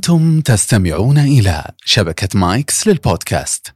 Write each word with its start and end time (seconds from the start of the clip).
أنتم 0.00 0.40
تستمعون 0.40 1.18
إلى 1.18 1.64
شبكة 1.84 2.28
مايكس 2.38 2.88
للبودكاست. 2.88 3.74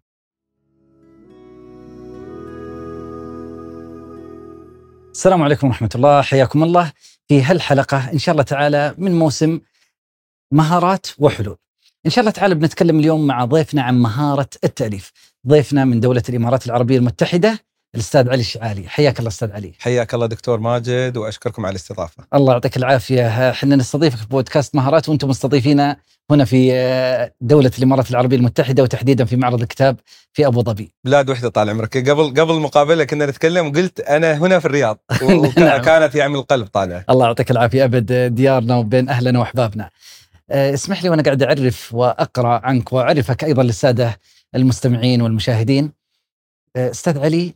السلام 5.12 5.42
عليكم 5.42 5.66
ورحمة 5.66 5.88
الله. 5.94 6.22
حياكم 6.22 6.62
الله 6.62 6.92
في 7.28 7.42
هالحلقة 7.42 8.12
إن 8.12 8.18
شاء 8.18 8.32
الله 8.32 8.42
تعالى 8.42 8.94
من 8.98 9.18
موسم 9.18 9.60
مهارات 10.52 11.06
وحلول. 11.18 11.56
إن 12.06 12.10
شاء 12.10 12.20
الله 12.20 12.30
تعالى 12.30 12.54
بنتكلم 12.54 13.00
اليوم 13.00 13.26
مع 13.26 13.44
ضيفنا 13.44 13.82
عن 13.82 13.98
مهارة 13.98 14.48
التأليف 14.64 15.12
ضيفنا 15.48 15.84
من 15.84 16.00
دولة 16.00 16.22
الإمارات 16.28 16.66
العربية 16.66 16.98
المتحدة 16.98 17.58
الأستاذ 17.94 18.30
علي 18.30 18.40
الشعالي. 18.40 18.88
حياك 18.88 19.18
الله 19.18 19.28
أستاذ 19.28 19.52
علي. 19.52 19.72
حياك 19.78 20.14
الله 20.14 20.26
دكتور 20.26 20.60
ماجد 20.60 21.16
وأشكركم 21.16 21.66
على 21.66 21.70
الاستضافة. 21.70 22.24
الله 22.34 22.52
يعطيك 22.52 22.76
العافية. 22.76 23.50
إحنا 23.50 23.76
نستضيفك 23.76 24.16
في 24.18 24.26
بودكاست 24.26 24.74
مهارات 24.74 25.08
وأنتم 25.08 25.28
مستضيفينا 25.28 25.96
هنا 26.30 26.44
في 26.44 26.70
آه، 26.72 27.32
دولة 27.40 27.70
الإمارات 27.78 28.10
العربية 28.10 28.36
المتحدة 28.36 28.82
وتحديدا 28.82 29.24
في 29.24 29.36
معرض 29.36 29.60
الكتاب 29.60 29.96
في 30.32 30.46
أبو 30.46 30.62
ظبي. 30.62 30.92
بلاد 31.04 31.30
وحدة 31.30 31.48
طال 31.48 31.70
عمرك. 31.70 32.10
قبل 32.10 32.40
قبل 32.40 32.54
المقابلة 32.54 33.04
كنا 33.04 33.26
نتكلم 33.26 33.66
وقلت 33.66 34.00
أنا 34.00 34.34
هنا 34.34 34.58
في 34.58 34.64
الرياض 34.64 34.98
نعم. 35.58 35.80
وكانت 35.80 36.14
يعني 36.14 36.32
من 36.32 36.38
القلب 36.38 36.66
طالعه. 36.66 37.04
الله 37.10 37.26
يعطيك 37.26 37.50
العافية. 37.50 37.84
أبد 37.84 38.12
ديارنا 38.34 38.76
وبين 38.76 39.08
أهلنا 39.08 39.38
وأحبابنا. 39.38 39.90
آه، 40.50 40.74
اسمح 40.74 41.02
لي 41.02 41.08
وأنا 41.10 41.22
قاعد 41.22 41.42
أعرف 41.42 41.94
وأقرأ 41.94 42.60
عنك 42.66 42.92
وأعرفك 42.92 43.44
أيضا 43.44 43.62
للسادة 43.62 44.18
المستمعين 44.54 45.22
والمشاهدين. 45.22 45.92
آه، 46.76 46.90
أستاذ 46.90 47.18
علي 47.18 47.54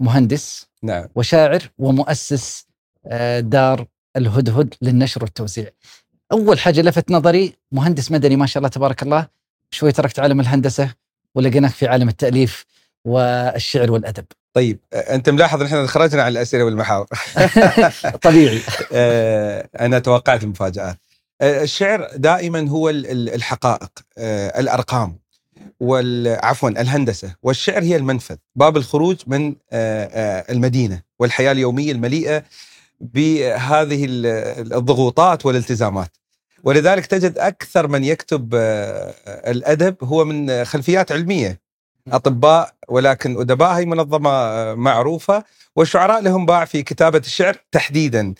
مهندس 0.00 0.66
نعم. 0.82 1.08
وشاعر 1.14 1.70
ومؤسس 1.78 2.66
آه، 3.06 3.40
دار 3.40 3.86
الهدهد 4.16 4.74
للنشر 4.82 5.22
والتوزيع. 5.24 5.70
أول 6.32 6.58
حاجة 6.58 6.80
لفت 6.80 7.10
نظري 7.10 7.54
مهندس 7.72 8.10
مدني 8.12 8.36
ما 8.36 8.46
شاء 8.46 8.58
الله 8.58 8.68
تبارك 8.68 9.02
الله 9.02 9.26
شوي 9.70 9.92
تركت 9.92 10.18
عالم 10.18 10.40
الهندسة 10.40 10.94
ولقيناك 11.34 11.70
في 11.70 11.86
عالم 11.86 12.08
التأليف 12.08 12.64
والشعر 13.04 13.90
والأدب. 13.92 14.24
طيب 14.54 14.78
أنت 14.92 15.30
ملاحظ 15.30 15.60
إن 15.60 15.66
إحنا 15.66 15.86
خرجنا 15.86 16.22
عن 16.22 16.32
الأسئلة 16.32 16.64
والمحاور. 16.64 17.06
طبيعي. 18.22 18.60
آه، 18.92 19.68
أنا 19.80 19.98
توقعت 19.98 20.42
المفاجآت. 20.44 20.96
آه، 21.40 21.62
الشعر 21.62 22.08
دائما 22.16 22.68
هو 22.68 22.90
ال- 22.90 23.06
ال- 23.10 23.34
الحقائق 23.34 23.90
الأرقام. 24.58 25.18
وال 25.80 26.38
عفوا 26.42 26.68
الهندسة. 26.68 27.34
والشعر 27.42 27.82
هي 27.82 27.96
المنفذ. 27.96 28.36
باب 28.56 28.76
الخروج 28.76 29.16
من 29.26 29.54
آه، 29.72 30.04
آه، 30.04 30.52
المدينة 30.52 31.02
والحياة 31.18 31.52
اليومية 31.52 31.92
المليئة 31.92 32.44
بهذه 33.00 34.04
ال- 34.04 34.72
الضغوطات 34.74 35.46
والالتزامات. 35.46 36.16
ولذلك 36.64 37.06
تجد 37.06 37.38
أكثر 37.38 37.88
من 37.88 38.04
يكتب 38.04 38.54
آه، 38.54 39.14
الأدب 39.50 39.96
هو 40.02 40.24
من 40.24 40.64
خلفيات 40.64 41.12
علمية. 41.12 41.60
أطباء 42.12 42.74
ولكن 42.88 43.40
أدباء 43.40 43.72
هي 43.72 43.84
منظمة 43.84 44.30
آه، 44.30 44.74
معروفة. 44.74 45.44
والشعراء 45.76 46.20
لهم 46.22 46.46
باع 46.46 46.64
في 46.64 46.82
كتابة 46.82 47.18
الشعر 47.18 47.56
تحديدا 47.72 48.34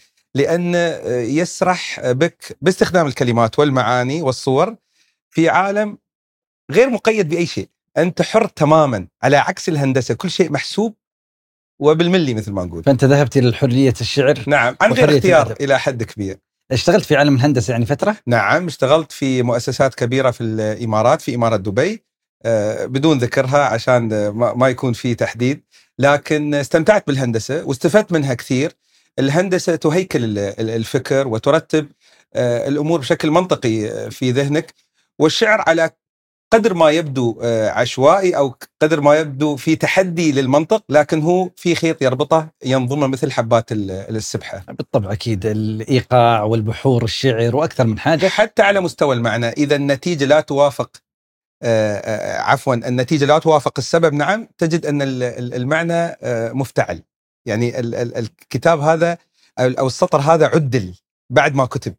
آه، 0.77 1.21
يسرح 1.21 2.01
بك 2.11 2.57
باستخدام 2.63 3.07
الكلمات 3.07 3.59
والمعاني 3.59 4.23
والصور 4.23 4.75
في 5.31 5.49
عالم 5.49 5.99
غير 6.71 6.91
مقيد 6.91 7.29
بأي 7.29 7.47
شيء، 7.47 7.69
أنت 7.97 8.23
حر 8.23 8.47
تماما 8.47 9.07
على 9.23 9.37
عكس 9.37 9.69
الهندسة 9.69 10.15
كل 10.15 10.31
شيء 10.31 10.53
محسوب 10.53 10.95
وبالملي 11.79 12.35
مثل 12.35 12.53
ما 12.53 12.65
نقول. 12.65 12.83
فأنت 12.83 13.05
ذهبت 13.05 13.37
إلى 13.37 13.53
حرية 13.57 13.95
الشعر 14.01 14.45
نعم 14.47 14.77
عن 14.81 14.93
غير 14.93 15.17
اختيار. 15.17 15.55
إلى 15.61 15.79
حد 15.79 16.03
كبير. 16.03 16.39
اشتغلت 16.73 17.05
في 17.05 17.17
عالم 17.17 17.35
الهندسة 17.35 17.71
يعني 17.71 17.87
فترة 17.87 18.17
نعم 18.27 18.67
اشتغلت 18.67 19.13
في 19.13 19.43
مؤسسات 19.43 19.95
كبيرة 19.95 20.31
في 20.31 20.41
الإمارات 20.41 21.21
في 21.23 21.35
إمارة 21.35 21.57
دبي 21.57 22.03
آه، 22.45 22.87
بدون 22.87 23.19
ذكرها 23.19 23.65
عشان 23.65 24.29
ما 24.29 24.69
يكون 24.69 24.93
في 24.93 25.15
تحديد 25.15 25.63
لكن 25.99 26.55
استمتعت 26.55 27.07
بالهندسة 27.07 27.65
واستفدت 27.65 28.13
منها 28.13 28.35
كثير 28.35 28.73
الهندسة 29.19 29.77
تهيكل 29.77 30.25
ال- 30.25 30.39
ال- 30.39 30.71
الفكر 30.71 31.29
وترتب 31.29 31.89
آه، 32.35 32.69
الأمور 32.69 33.01
بشكل 33.01 33.31
منطقي 33.31 34.11
في 34.11 34.31
ذهنك 34.31 34.75
والشعر 35.19 35.65
على 35.67 35.91
قدر 36.55 36.75
ما 36.75 36.91
يبدو 36.91 37.39
آه، 37.43 37.71
عشوائي 37.71 38.37
أو 38.37 38.55
قدر 38.83 39.01
ما 39.01 39.15
يبدو 39.19 39.57
في 39.57 39.77
تحدي 39.77 40.33
للمنطق 40.33 40.85
لكن 40.89 41.23
هو 41.23 41.51
في 41.57 41.75
خيط 41.75 42.03
يربطه 42.03 42.49
ينظمه 42.65 43.07
مثل 43.07 43.33
حبات 43.33 43.73
ال- 43.73 43.91
السبحة. 43.91 44.65
بالطبع 44.69 45.13
أكيد 45.13 45.47
الإيقاع 45.47 46.43
والبحور 46.43 47.05
الشعر 47.05 47.57
وأكثر 47.57 47.87
من 47.87 47.99
حاجة. 47.99 48.27
حتى 48.29 48.63
على 48.63 48.81
مستوى 48.81 49.15
المعنى 49.15 49.47
إذا 49.49 49.77
النتيجة 49.77 50.25
لا 50.25 50.41
توافق 50.41 50.91
آه، 51.63 51.97
آه، 51.97 52.41
عفوا 52.41 52.75
النتيجة 52.75 53.25
لا 53.25 53.39
توافق 53.39 53.73
السبب 53.79 54.15
نعم 54.15 54.49
تجد 54.59 54.87
أن 54.87 55.03
ال- 55.03 55.23
ال- 55.23 55.55
المعنى 55.55 56.17
مفتعل. 56.55 57.03
يعني 57.47 57.81
ال- 57.81 57.95
ال- 57.95 58.17
الكتاب 58.17 58.81
هذا 58.81 59.19
أو 59.59 59.87
السطر 59.87 60.21
هذا 60.21 60.47
عدل 60.47 60.95
بعد 61.31 61.55
ما 61.55 61.65
كتب. 61.67 61.95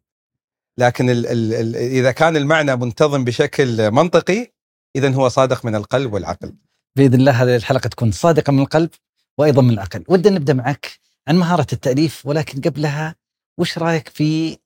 لكن 0.78 1.10
ال 1.10 1.26
ال 1.26 1.54
ال 1.54 1.76
إذا 1.76 2.12
كان 2.12 2.36
المعنى 2.36 2.76
منتظم 2.76 3.24
بشكل 3.24 3.90
منطقي 3.90 4.52
اذا 4.96 5.14
هو 5.14 5.28
صادق 5.28 5.64
من 5.64 5.74
القلب 5.74 6.12
والعقل. 6.12 6.54
بإذن 6.96 7.14
الله 7.14 7.42
هذه 7.42 7.56
الحلقة 7.56 7.88
تكون 7.88 8.12
صادقة 8.12 8.52
من 8.52 8.60
القلب 8.60 8.90
وأيضا 9.38 9.62
من 9.62 9.70
العقل. 9.70 10.04
ودنا 10.08 10.34
نبدأ 10.34 10.52
معك 10.52 10.90
عن 11.28 11.36
مهارة 11.36 11.66
التأليف 11.72 12.26
ولكن 12.26 12.60
قبلها 12.60 13.14
وش 13.58 13.78
رأيك 13.78 14.08
في 14.08 14.58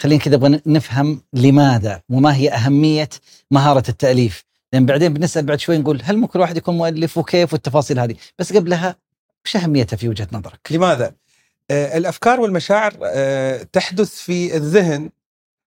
خلينا 0.00 0.22
كذا 0.22 0.60
نفهم 0.66 1.22
لماذا 1.32 2.02
وما 2.08 2.36
هي 2.36 2.50
أهمية 2.50 3.08
مهارة 3.50 3.82
التأليف؟ 3.88 4.44
لأن 4.72 4.86
بعدين 4.86 5.14
بنسأل 5.14 5.46
بعد 5.46 5.60
شوي 5.60 5.78
نقول 5.78 6.00
هل 6.04 6.16
ممكن 6.16 6.38
الواحد 6.38 6.56
يكون 6.56 6.76
مؤلف 6.76 7.18
وكيف 7.18 7.52
والتفاصيل 7.52 7.98
هذه؟ 7.98 8.14
بس 8.38 8.52
قبلها 8.52 8.96
وش 9.44 9.56
أهميتها 9.56 9.96
في 9.96 10.08
وجهة 10.08 10.28
نظرك؟ 10.32 10.60
لماذا؟ 10.70 11.14
آه، 11.70 11.98
الأفكار 11.98 12.40
والمشاعر 12.40 12.94
آه، 13.04 13.62
تحدث 13.62 14.14
في 14.14 14.56
الذهن 14.56 15.10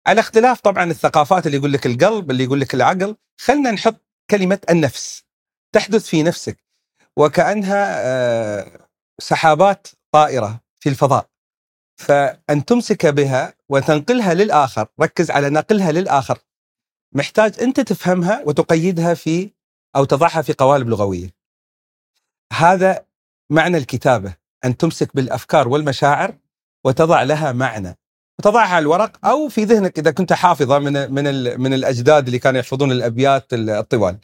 على 0.08 0.20
اختلاف 0.20 0.62
طبعا 0.62 0.84
الثقافات 0.92 1.46
اللي 1.46 1.58
يقول 1.58 1.74
لك 1.74 1.86
القلب 1.86 2.32
اللي 2.32 2.44
يقول 2.44 2.62
لك 2.62 2.74
العقل 2.74 3.16
خلينا 3.42 3.72
نحط 3.72 4.02
كلمة 4.30 4.60
النفس. 4.70 5.24
تحدث 5.76 6.06
في 6.06 6.24
نفسك. 6.24 6.64
وكأنها 7.18 8.02
آه، 8.06 8.88
سحابات 9.22 9.88
طائرة 10.12 10.62
في 10.80 10.90
الفضاء. 10.90 11.30
فأن 11.98 12.66
تمسك 12.66 13.06
بها 13.06 13.54
وتنقلها 13.70 14.34
للآخر 14.34 14.88
ركز 15.02 15.32
على 15.32 15.50
نقلها 15.50 15.92
للآخر. 15.92 16.40
محتاج 17.16 17.60
أنت 17.60 17.80
تفهمها 17.80 18.44
وتقيدها 18.46 19.14
في 19.14 19.52
أو 19.96 20.06
تضعها 20.06 20.42
في 20.42 20.54
قوالب 20.54 20.90
لغوية. 20.90 21.30
هذا 22.54 23.06
معنى 23.50 23.78
الكتابة. 23.78 24.36
أن 24.66 24.78
تمسك 24.78 25.16
بالأفكار 25.16 25.68
والمشاعر 25.68 26.38
وتضع 26.86 27.24
لها 27.24 27.52
معنى. 27.52 27.98
وتضعها 28.40 28.68
على 28.76 28.82
الورق 28.84 29.26
أو 29.26 29.50
في 29.50 29.64
ذهنك 29.64 30.00
إذا 30.00 30.12
كنت 30.12 30.34
حافظة 30.34 30.80
من 30.80 31.14
من 31.14 31.60
من 31.62 31.74
الأجداد 31.74 32.26
اللي 32.26 32.40
كانوا 32.40 32.60
يحفظون 32.60 32.92
الأبيات 32.92 33.46
الطوال. 33.54 34.18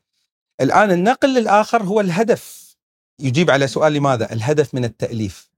الآن 0.62 0.92
النقل 0.92 1.34
للاخر 1.34 1.84
هو 1.84 2.02
الهدف 2.02 2.76
يجيب 3.20 3.52
على 3.52 3.68
سؤال 3.68 3.94
لماذا؟ 3.94 4.34
الهدف 4.34 4.76
من 4.76 4.86
التأليف. 4.86 5.50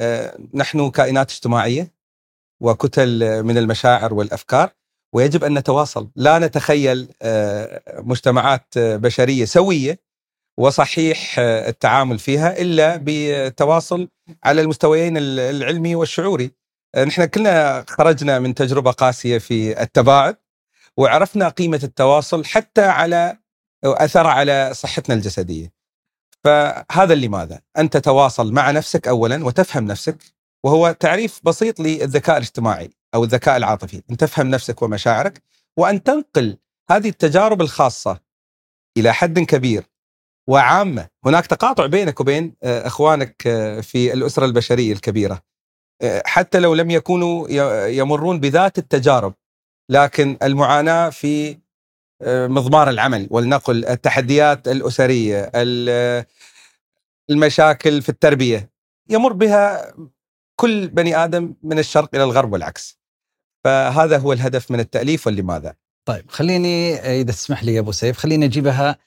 آه، 0.00 0.38
نحن 0.54 0.90
كائنات 0.90 1.30
اجتماعية 1.30 1.92
وكتل 2.60 3.42
من 3.42 3.58
المشاعر 3.58 4.14
والأفكار 4.14 4.70
ويجب 5.12 5.44
أن 5.44 5.58
نتواصل، 5.58 6.08
لا 6.16 6.38
نتخيل 6.38 7.08
آه، 7.22 7.82
مجتمعات 7.98 8.66
بشرية 8.76 9.44
سوية 9.44 9.98
وصحيح 10.58 11.36
آه، 11.38 11.68
التعامل 11.68 12.18
فيها 12.18 12.60
إلا 12.60 13.00
بتواصل 13.02 14.08
على 14.44 14.60
المستويين 14.60 15.16
ال- 15.16 15.40
العلمي 15.40 15.94
والشعوري. 15.94 16.50
نحن 16.96 17.24
كلنا 17.24 17.84
خرجنا 17.88 18.38
من 18.38 18.54
تجربة 18.54 18.90
قاسية 18.90 19.38
في 19.38 19.82
التباعد 19.82 20.36
وعرفنا 20.96 21.48
قيمة 21.48 21.80
التواصل 21.84 22.44
حتى 22.44 22.84
على 22.84 23.38
اثر 23.84 24.26
على 24.26 24.70
صحتنا 24.74 25.14
الجسدية. 25.14 25.72
فهذا 26.44 27.14
لماذا؟ 27.14 27.60
أن 27.78 27.90
تتواصل 27.90 28.52
مع 28.52 28.70
نفسك 28.70 29.08
اولا 29.08 29.44
وتفهم 29.44 29.84
نفسك 29.84 30.16
وهو 30.64 30.92
تعريف 31.00 31.40
بسيط 31.44 31.80
للذكاء 31.80 32.36
الاجتماعي 32.36 32.90
أو 33.14 33.24
الذكاء 33.24 33.56
العاطفي، 33.56 34.02
أن 34.10 34.16
تفهم 34.16 34.50
نفسك 34.50 34.82
ومشاعرك 34.82 35.42
وأن 35.76 36.02
تنقل 36.02 36.58
هذه 36.90 37.08
التجارب 37.08 37.60
الخاصة 37.60 38.20
إلى 38.98 39.14
حد 39.14 39.38
كبير 39.38 39.84
وعامة، 40.48 41.08
هناك 41.24 41.46
تقاطع 41.46 41.86
بينك 41.86 42.20
وبين 42.20 42.56
آه، 42.62 42.86
إخوانك 42.86 43.46
آه، 43.46 43.80
في 43.80 44.12
الأسرة 44.12 44.44
البشرية 44.46 44.92
الكبيرة. 44.92 45.42
حتى 46.26 46.60
لو 46.60 46.74
لم 46.74 46.90
يكونوا 46.90 47.48
يمرون 47.88 48.40
بذات 48.40 48.78
التجارب 48.78 49.34
لكن 49.90 50.36
المعاناة 50.42 51.10
في 51.10 51.58
آه، 52.22 52.46
مضمار 52.46 52.90
العمل 52.90 53.26
والنقل، 53.30 53.84
التحديات 53.86 54.68
الأسرية، 54.68 55.50
ال- 55.54 56.24
المشاكل 57.30 58.02
في 58.02 58.08
التربية 58.08 58.70
يمر 59.10 59.32
بها 59.32 59.94
كل 60.60 60.88
بني 60.88 61.16
آدم 61.24 61.54
من 61.62 61.78
الشرق 61.78 62.14
إلى 62.14 62.24
الغرب 62.24 62.52
والعكس. 62.52 62.98
فهذا 63.64 64.18
هو 64.18 64.32
الهدف 64.32 64.70
من 64.70 64.80
التأليف 64.80 65.26
واللماذا. 65.26 65.74
طيب 66.04 66.30
خليني 66.30 66.94
إذا 66.94 67.32
تسمح 67.32 67.64
لي 67.64 67.74
يا 67.74 67.80
أبو 67.80 67.92
سيف 67.92 68.18
خليني 68.18 68.44
أجيبها 68.46 68.98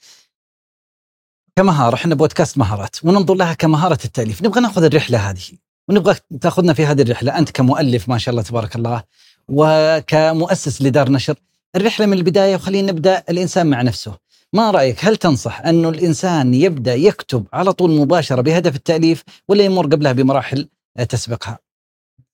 كمهارة 1.56 1.96
إحنا 1.96 2.16
بودكاست 2.16 2.58
مهارات 2.58 3.06
وننظر 3.06 3.34
لها 3.36 3.54
كمهارة 3.54 4.00
التأليف 4.06 4.44
نبغى 4.44 4.62
نأخذ 4.62 4.84
الرحلة 4.84 5.18
هذه 5.30 5.58
ونبغى 5.90 6.16
تاخذنا 6.42 6.74
في 6.74 6.86
هذه 6.86 7.02
الرحلة. 7.02 7.38
أنت 7.38 7.50
كمؤلف 7.52 8.10
ما 8.10 8.18
شاء 8.18 8.32
الله 8.32 8.42
تبارك 8.42 8.76
الله 8.76 9.04
وكمؤسس 9.48 10.82
لدار 10.82 11.10
نشر 11.12 11.36
الرحلة 11.76 12.06
من 12.06 12.14
البداية 12.14 12.56
وخلينا 12.56 12.92
نبدأ 12.92 13.24
الإنسان 13.30 13.68
مع 13.68 13.82
نفسه. 13.82 14.18
ما 14.54 14.72
رأيك؟ 14.72 15.06
هل 15.06 15.18
تنصح 15.18 15.62
انه 15.62 15.90
الإنسان 15.90 16.54
يبدأ 16.54 16.96
يكتب 16.96 17.46
على 17.54 17.74
طول 17.74 17.92
مباشرة 17.92 18.42
بهدف 18.42 18.76
التأليف 18.76 19.24
ولا 19.48 19.64
يمر 19.64 19.86
قبلها 19.86 20.12
بمراحل 20.12 20.70
تسبقها؟ 21.10 21.60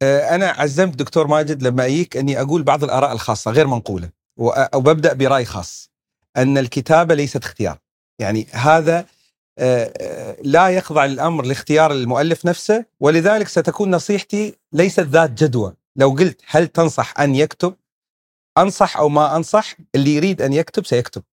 آه، 0.02 0.36
أنا 0.36 0.48
عزمت 0.48 0.96
دكتور 0.96 1.28
ماجد 1.28 1.64
لما 1.64 1.86
اجيك 1.86 2.18
أني 2.18 2.42
أقول 2.42 2.64
بعض 2.64 2.84
الآراء 2.84 3.12
الخاصة 3.12 3.52
غير 3.52 3.68
منقولة 3.68 4.10
وببدا 4.38 5.14
برأي 5.14 5.46
خاص 5.46 5.90
أن 6.38 6.58
الكتابة 6.58 7.16
ليست 7.16 7.44
اختيار. 7.44 7.78
يعني 8.20 8.48
هذا 8.52 9.06
لا 10.44 10.70
يخضع 10.70 11.06
الامر 11.06 11.46
لاختيار 11.46 11.92
المؤلف 11.92 12.46
نفسه 12.46 12.86
ولذلك 13.00 13.48
ستكون 13.48 13.92
نصيحتي 13.96 14.56
ليست 14.74 15.00
ذات 15.00 15.44
جدوى. 15.44 15.74
لو 15.96 16.10
قلت 16.10 16.42
هل 16.48 16.68
تنصح 16.68 17.20
أن 17.20 17.36
يكتب؟ 17.36 17.76
أنصح 18.58 18.98
أو 18.98 19.10
ما 19.10 19.36
أنصح 19.36 19.76
اللي 19.96 20.16
يريد 20.16 20.42
أن 20.42 20.54
يكتب 20.54 20.86
سيكتب. 20.86 21.24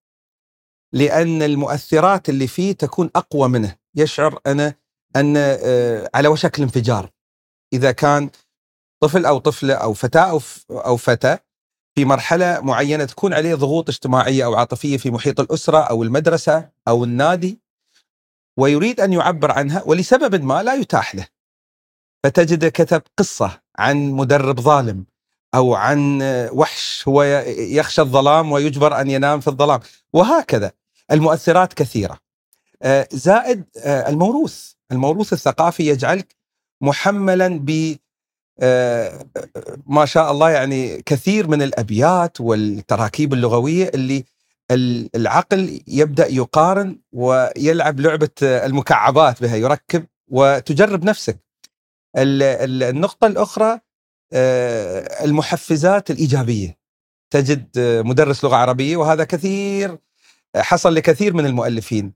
لأن 0.93 1.43
المؤثرات 1.43 2.29
اللي 2.29 2.47
فيه 2.47 2.73
تكون 2.73 3.11
أقوى 3.17 3.49
منه. 3.49 3.77
يشعر 3.95 4.41
أنا 4.47 4.75
أن 5.17 5.37
على 6.15 6.29
وشك 6.29 6.59
الانفجار. 6.59 7.11
إذا 7.73 7.93
كان 7.93 8.31
طفل 9.03 9.27
أو 9.27 9.39
طفلة 9.39 9.75
أو 9.75 9.93
فتاة 9.93 10.41
أو 10.71 10.97
فتى 10.97 11.39
في 11.95 12.05
مرحلة 12.05 12.61
معينة 12.61 13.05
تكون 13.05 13.35
عليه 13.35 13.55
ضغوط 13.55 13.89
اجتماعية 13.89 14.45
أو 14.45 14.55
عاطفية 14.55 14.97
في 14.97 15.11
محيط 15.11 15.41
الأسرة 15.41 15.79
أو 15.79 16.03
المدرسة 16.03 16.69
أو 16.89 17.05
النادي 17.05 17.61
ويريد 18.57 19.01
أن 19.01 19.13
يعبر 19.13 19.53
عنها 19.53 19.83
ولسبب 19.87 20.45
ما 20.45 20.63
لا 20.63 20.75
يتاح 20.75 21.15
له. 21.15 21.27
فتجد 22.25 22.69
كتب 22.69 23.03
قصة 23.17 23.61
عن 23.79 24.11
مدرب 24.11 24.61
ظالم 24.61 25.05
أو 25.55 25.75
عن 25.75 26.23
وحش 26.53 27.05
هو 27.09 27.23
يخشى 27.57 28.01
الظلام 28.01 28.53
ويجبر 28.53 29.01
أن 29.01 29.11
ينام 29.11 29.41
في 29.41 29.49
الظلام 29.49 29.81
وهكذا 30.13 30.73
المؤثرات 31.13 31.73
كثيرة. 31.73 32.19
آه، 32.83 33.09
زائد 33.13 33.65
آه، 33.79 34.09
الموروث، 34.09 34.73
الموروث 34.93 35.33
الثقافي 35.33 35.87
يجعلك 35.89 36.37
محملا 36.81 37.49
ب 37.49 37.97
آه، 38.61 39.27
ما 39.87 40.05
شاء 40.05 40.33
الله 40.33 40.51
يعني 40.51 41.03
كثير 41.03 41.49
من 41.49 41.63
الأبيات 41.63 42.41
والتراكيب 42.41 43.33
اللغوية 43.33 43.89
اللي 43.95 44.25
العقل 44.75 45.81
يبدأ 45.89 46.27
يقارن 46.27 46.99
ويلعب 47.13 48.01
لعبة 48.01 48.31
المكعبات 48.43 49.43
بها 49.43 49.57
يركب 49.57 50.07
وتجرب 50.29 51.05
نفسك. 51.05 51.39
النقطة 52.17 53.27
الأخرى 53.27 53.81
آه، 54.33 55.25
المحفزات 55.25 56.11
الإيجابية. 56.11 56.79
تجد 57.31 57.69
مدرس 58.05 58.45
لغة 58.45 58.57
عربية 58.57 58.97
وهذا 58.97 59.25
كثير 59.25 59.99
حصل 60.57 60.95
لكثير 60.95 61.35
من 61.35 61.47
المؤلفين. 61.47 62.15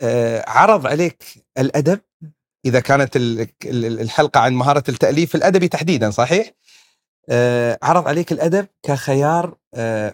آه، 0.00 0.44
عرض 0.48 0.86
عليك 0.86 1.24
الأدب 1.58 2.00
إذا 2.64 2.80
كانت 2.80 3.16
الحلقة 3.66 4.40
عن 4.40 4.54
مهارة 4.54 4.84
التأليف 4.88 5.34
الادبي 5.34 5.68
تحديدا 5.68 6.10
صحيح؟ 6.10 6.50
آه، 7.28 7.78
عرض 7.82 8.08
عليك 8.08 8.32
الأدب 8.32 8.66
كخيار 8.82 9.56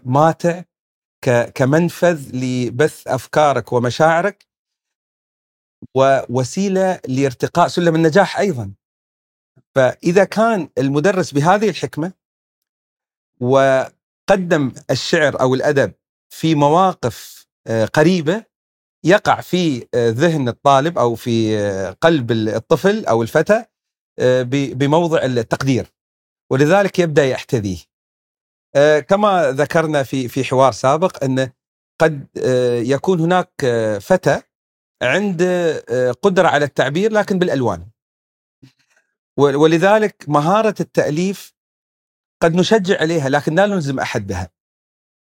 ماتع 0.04 0.62
كمنفذ 1.54 2.36
لبث 2.36 3.08
أفكارك 3.08 3.72
ومشاعرك 3.72 4.46
ووسيله 5.94 7.00
لارتقاء 7.08 7.68
سلم 7.68 7.94
النجاح 7.94 8.38
أيضا. 8.38 8.74
فإذا 9.74 10.24
كان 10.24 10.68
المدرس 10.78 11.32
بهذه 11.34 11.68
الحكمة 11.68 12.12
وقدم 13.40 14.72
الشعر 14.90 15.40
أو 15.40 15.54
الأدب 15.54 15.92
في 16.30 16.54
مواقف 16.54 17.46
آه، 17.66 17.84
قريبة 17.84 18.44
يقع 19.04 19.40
في 19.40 19.86
آه، 19.94 20.10
ذهن 20.10 20.48
الطالب 20.48 20.98
أو 20.98 21.14
في 21.14 21.58
آه، 21.58 21.90
قلب 21.90 22.32
الطفل 22.32 23.06
أو 23.06 23.22
الفتى 23.22 23.64
بموضع 24.50 25.22
التقدير 25.22 25.92
ولذلك 26.50 26.98
يبدأ 26.98 27.26
يحتذيه 27.26 27.78
كما 29.08 29.52
ذكرنا 29.52 30.02
في 30.02 30.28
في 30.28 30.44
حوار 30.44 30.72
سابق 30.72 31.24
أن 31.24 31.50
قد 32.00 32.26
يكون 32.82 33.20
هناك 33.20 33.50
فتى 34.00 34.42
عنده 35.02 35.78
قدرة 36.12 36.48
على 36.48 36.64
التعبير 36.64 37.12
لكن 37.12 37.38
بالألوان. 37.38 37.86
ولذلك 39.36 40.24
مهارة 40.28 40.74
التأليف 40.80 41.52
قد 42.42 42.54
نشجع 42.54 43.00
عليها 43.00 43.28
لكن 43.28 43.54
لا 43.54 43.66
نلزم 43.66 44.00
أحد 44.00 44.26
بها. 44.26 44.50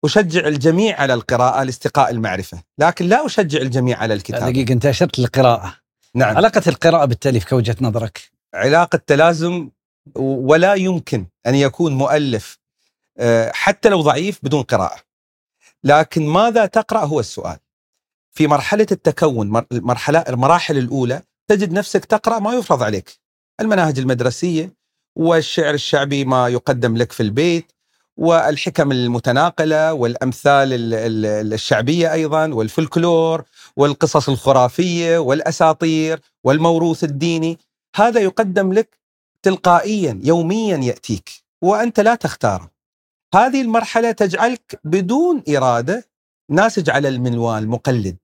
أشجع 0.04 0.46
الجميع 0.46 1.00
على 1.00 1.14
القراءة 1.14 1.62
لاستقاء 1.62 2.10
المعرفة 2.10 2.62
لكن 2.78 3.06
لا 3.06 3.26
أشجع 3.26 3.60
الجميع 3.60 3.98
على 3.98 4.14
الكتابة. 4.14 4.50
دقيقة 4.50 4.72
أنت 4.72 4.86
أشرت 4.86 5.18
للقراءة. 5.18 5.76
نعم. 6.14 6.36
علاقة 6.36 6.62
القراءة 6.66 7.04
بالتأليف 7.04 7.48
كوجهة 7.48 7.76
نظرك؟ 7.80 8.20
علاقة 8.54 9.00
تلازم 9.06 9.70
ولا 10.18 10.74
يمكن 10.74 11.26
أن 11.46 11.54
يكون 11.54 11.92
مؤلف 11.92 12.58
آه، 12.58 12.61
حتى 13.52 13.88
لو 13.88 14.00
ضعيف 14.00 14.38
بدون 14.42 14.62
قراءة. 14.62 14.96
لكن 15.84 16.26
ماذا 16.26 16.66
تقرأ 16.66 17.04
هو 17.04 17.20
السؤال. 17.20 17.56
في 18.30 18.46
مرحلة 18.46 18.86
التكون 18.92 19.64
مرحلة 19.72 20.18
المراحل 20.18 20.78
الأولى 20.78 21.22
تجد 21.48 21.72
نفسك 21.72 22.04
تقرأ 22.04 22.38
ما 22.38 22.54
يفرض 22.54 22.82
عليك. 22.82 23.20
المناهج 23.60 23.98
المدرسية 23.98 24.72
والشعر 25.16 25.74
الشعبي 25.74 26.24
ما 26.24 26.48
يقدم 26.48 26.96
لك 26.96 27.12
في 27.12 27.22
البيت 27.22 27.72
والحكم 28.16 28.92
المتناقلة 28.92 29.92
والأمثال 29.92 30.68
الشعبية 31.52 32.12
أيضا 32.12 32.46
والفلكلور 32.54 33.44
والقصص 33.76 34.28
الخرافية 34.28 35.18
والأساطير 35.18 36.20
والموروث 36.44 37.04
الديني. 37.04 37.58
هذا 37.96 38.20
يقدم 38.20 38.72
لك 38.72 38.98
تلقائيا 39.42 40.20
يوميا 40.24 40.76
يأتيك 40.76 41.30
وأنت 41.62 42.00
لا 42.00 42.14
تختاره. 42.14 42.71
هذه 43.34 43.62
المرحلة 43.62 44.12
تجعلك 44.12 44.80
بدون 44.84 45.42
إرادة 45.56 46.04
ناسج 46.50 46.90
على 46.90 47.08
المنوال 47.08 47.68
مقلد. 47.68 48.16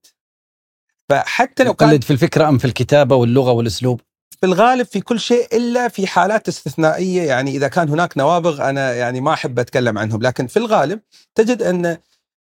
فحتى 1.09 1.63
لو 1.63 1.71
مقلد 1.71 2.03
في 2.03 2.11
الفكرة 2.11 2.49
أم 2.49 2.57
في 2.57 2.65
الكتابة 2.65 3.15
واللغة 3.15 3.51
والأسلوب؟ 3.51 4.01
في 4.39 4.45
الغالب 4.45 4.85
في 4.85 5.01
كل 5.01 5.19
شيء 5.19 5.57
إلا 5.57 5.87
في 5.87 6.07
حالات 6.07 6.47
استثنائية. 6.47 7.21
يعني 7.21 7.51
إذا 7.51 7.67
كان 7.67 7.89
هناك 7.89 8.17
نوابغ 8.17 8.69
أنا 8.69 8.93
يعني 8.93 9.21
ما 9.21 9.33
أحب 9.33 9.59
أتكلم 9.59 9.97
عنهم. 9.97 10.21
لكن 10.21 10.47
في 10.47 10.57
الغالب 10.57 10.99
تجد 11.35 11.61
أن 11.61 11.97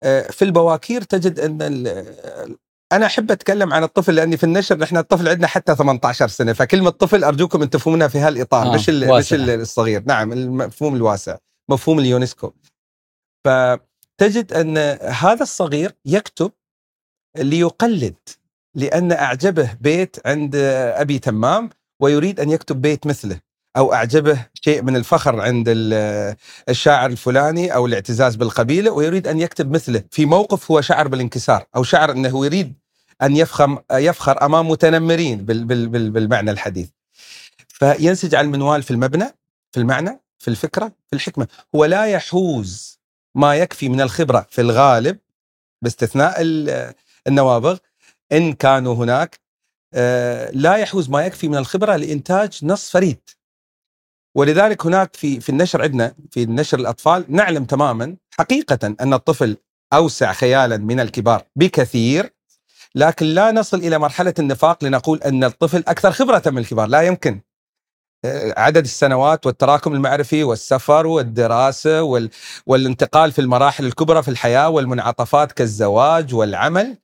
آه، 0.03 0.23
في 0.23 0.45
البواكير 0.45 1.03
تجد 1.03 1.41
أن 1.41 1.83
أنا 2.93 3.07
أحب 3.07 3.31
أتكلم 3.31 3.73
عن 3.73 3.83
الطفل 3.83 4.15
لأني 4.15 4.37
في 4.37 4.45
النشر 4.45 4.79
نحن 4.79 4.97
الطفل 4.97 5.29
عندنا 5.29 5.47
حتى 5.47 5.75
18 5.75 6.29
سنة. 6.29 6.53
فكلمة 6.53 6.91
طفل 6.91 7.25
أرجوكم 7.25 7.63
أن 7.63 7.71
تفهمونها 7.71 8.09
في 8.09 8.19
هالإطار. 8.19 8.67
آه 8.67 8.75
مش 8.75 8.89
مش 8.89 9.33
الصغير. 9.33 10.03
نعم 10.07 10.33
المفهوم 10.33 10.97
الواسع. 10.97 11.37
مفهوم 11.69 11.99
اليونسكو 11.99 12.53
فتجد 13.45 14.53
أن 14.53 14.79
هذا 15.03 15.43
الصغير 15.43 15.93
يكتب 16.05 16.53
ليقلد 17.37 18.17
لأن 18.75 19.13
أعجبه 19.13 19.73
بيت 19.81 20.27
عند 20.27 20.57
أبي 20.97 21.19
تمام 21.19 21.71
ويريد 22.01 22.41
أن 22.41 22.51
يكتب 22.51 22.83
بيت 22.83 23.07
مثله 23.07 23.41
أو 23.77 23.93
أعجبه 23.95 24.47
شيء 24.55 24.83
من 24.83 24.97
الفخر 24.97 25.41
عند 25.41 25.65
الشاعر 26.69 27.11
الفلاني 27.11 27.75
أو 27.75 27.87
الاعتزاز 27.87 28.37
بالقبيلة 28.37 28.91
ويريد 28.91 29.29
أن 29.29 29.41
يكتب 29.41 29.71
مثله 29.71 30.05
في 30.11 30.27
موقف 30.27 30.71
هو 30.71 30.81
شعر 30.81 31.09
بالانكسار 31.09 31.67
أو 31.77 31.83
شعر 31.83 32.13
أنه 32.13 32.47
يريد 32.47 32.75
أن 33.23 33.37
يفخم 33.37 33.79
يفخر 33.93 34.45
أمام 34.45 34.69
متنمرين 34.69 35.45
بالمعنى 35.45 36.51
الحديث. 36.51 36.89
فينسج 37.69 38.35
على 38.35 38.45
المنوال 38.45 38.83
في 38.83 38.91
المبنى 38.91 39.27
في 39.73 39.81
المعنى 39.81 40.24
في 40.45 40.49
الفكرة 40.49 40.93
في 41.07 41.17
الحكمة 41.17 41.49
هو 41.75 41.85
لا 41.85 42.07
يحوز 42.07 43.01
ما 43.35 43.57
يكفي 43.57 43.89
من 43.89 44.01
الخبرة 44.01 44.47
في 44.51 44.61
الغالب 44.61 45.19
باستثناء 45.83 46.35
النوابغ 47.27 47.79
إن 48.33 48.53
كانوا 48.53 48.95
هناك 48.95 49.41
آه، 49.95 50.51
لا 50.51 50.77
يحوز 50.77 51.11
ما 51.11 51.27
يكفي 51.27 51.49
من 51.49 51.57
الخبرة 51.57 51.97
لإنتاج 51.97 52.65
نص 52.65 52.91
فريد. 52.91 53.21
ولذلك 54.37 54.87
هناك 54.87 55.17
في 55.17 55.41
في 55.41 55.49
النشر 55.49 55.83
عندنا 55.83 56.15
في 56.31 56.47
نشر 56.47 56.79
الأطفال 56.79 57.25
نعلم 57.29 57.65
تماما 57.65 58.17
حقيقة 58.39 58.95
أن 59.01 59.15
الطفل 59.15 59.57
أوسع 59.93 60.33
خيالا 60.33 60.77
من 60.77 61.01
الكبار 61.01 61.43
بكثير 61.57 62.33
لكن 62.95 63.27
لا 63.27 63.53
نصل 63.53 63.79
إلى 63.79 63.99
مرحلة 63.99 64.35
النفاق 64.39 64.85
لنقول 64.85 65.23
أن 65.23 65.45
الطفل 65.45 65.85
أكثر 65.89 66.13
خبرة 66.13 66.43
من 66.47 66.59
الكبار، 66.59 66.89
لا 66.89 67.03
يمكن. 67.03 67.41
عدد 68.57 68.85
السنوات 68.85 69.47
والتراكم 69.47 69.95
المعرفي 69.95 70.45
والسفر 70.45 71.07
والدراسة 71.07 72.03
وال... 72.03 72.31
والانتقال 72.67 73.33
في 73.33 73.41
المراحل 73.41 73.87
الكبرى 73.87 74.23
في 74.23 74.29
الحياة 74.29 74.69
والمنعطفات 74.69 75.53
كالزواج 75.53 76.35
والعمل 76.35 76.97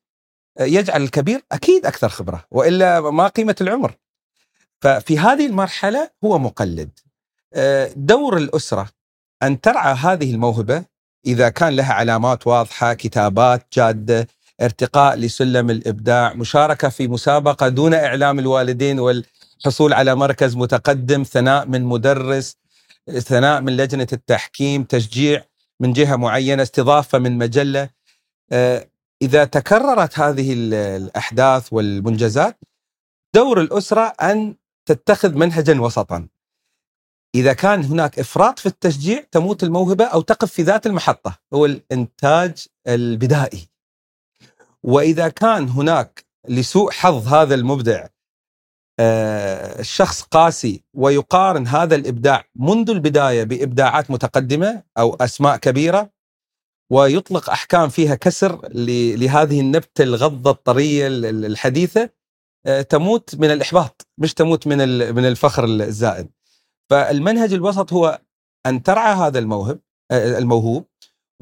يجعل 0.60 1.02
الكبير 1.02 1.42
أكيد 1.52 1.86
أكثر 1.86 2.08
خبرة 2.08 2.44
وإلا 2.50 3.00
ما 3.00 3.28
قيمة 3.28 3.56
العمر. 3.60 3.94
ففي 4.80 5.18
هذه 5.18 5.46
المرحلة 5.46 6.10
هو 6.24 6.38
مقلد. 6.38 6.90
آه، 7.54 7.90
دور 7.96 8.36
الأسرة 8.36 8.88
أن 9.42 9.60
ترعى 9.60 9.94
هذه 9.94 10.30
الموهبة 10.34 10.84
إذا 11.26 11.48
كان 11.48 11.76
لها 11.76 11.92
علامات 11.92 12.46
واضحة، 12.46 12.94
كتابات 12.94 13.66
جادة، 13.72 14.26
ارتقاء 14.60 15.16
لسلم 15.16 15.70
الإبداع، 15.70 16.34
مشاركة 16.34 16.88
في 16.88 17.08
مسابقة 17.08 17.68
دون 17.68 17.94
إعلام 17.94 18.38
الوالدين 18.38 19.00
والحصول 19.60 19.92
على 19.92 20.14
مركز 20.14 20.56
متقدم، 20.56 21.22
ثناء 21.22 21.66
من 21.66 21.84
مدرس، 21.84 22.56
ثناء 23.10 23.60
من 23.60 23.76
لجنة 23.76 24.06
التحكيم، 24.12 24.84
تشجيع 24.84 25.44
من 25.80 25.92
جهة 25.92 26.16
معينة، 26.16 26.62
استضافة 26.62 27.18
من 27.18 27.38
مجلة. 27.38 27.90
آه، 28.52 28.88
إذا 29.22 29.44
تكررت 29.44 30.18
هذه 30.18 30.52
الأحداث 30.96 31.72
والمنجزات 31.72 32.58
دور 33.34 33.60
الأسرة 33.60 34.12
أن 34.22 34.56
تتخذ 34.86 35.34
منهجا 35.34 35.80
وسطا. 35.80 36.28
إذا 37.34 37.52
كان 37.52 37.84
هناك 37.84 38.18
إفراط 38.18 38.58
في 38.58 38.66
التشجيع 38.66 39.24
تموت 39.30 39.62
الموهبة 39.62 40.04
أو 40.04 40.20
تقف 40.20 40.52
في 40.52 40.62
ذات 40.62 40.86
المحطة 40.86 41.38
هو 41.54 41.66
الإنتاج 41.66 42.66
البدائي. 42.86 43.68
وإذا 44.82 45.28
كان 45.28 45.68
هناك 45.68 46.24
لسوء 46.48 46.90
حظ 46.90 47.28
هذا 47.34 47.54
المبدع 47.54 48.06
الشخص 49.00 50.22
قاسي 50.22 50.84
ويقارن 50.94 51.66
هذا 51.66 51.94
الإبداع 51.94 52.44
منذ 52.56 52.90
البداية 52.90 53.44
بإبداعات 53.44 54.10
متقدمة 54.10 54.82
أو 54.98 55.14
أسماء 55.14 55.56
كبيرة 55.56 56.10
ويطلق 56.92 57.50
أحكام 57.50 57.88
فيها 57.88 58.14
كسر 58.14 58.68
لهذه 59.16 59.60
النبتة 59.60 60.02
الغضة 60.04 60.50
الطرية 60.50 61.06
الحديثة 61.06 62.10
آه، 62.66 62.82
تموت 62.82 63.34
من 63.34 63.50
الإحباط 63.50 64.06
مش 64.18 64.34
تموت 64.34 64.66
من 64.66 64.78
من 65.14 65.24
الفخر 65.24 65.64
الزائد. 65.64 66.28
فالمنهج 66.90 67.52
الوسط 67.52 67.92
هو 67.92 68.20
أن 68.66 68.82
ترعى 68.82 69.14
هذا 69.14 69.38
الموهب 69.38 69.80
آه، 70.10 70.38
الموهوب 70.38 70.86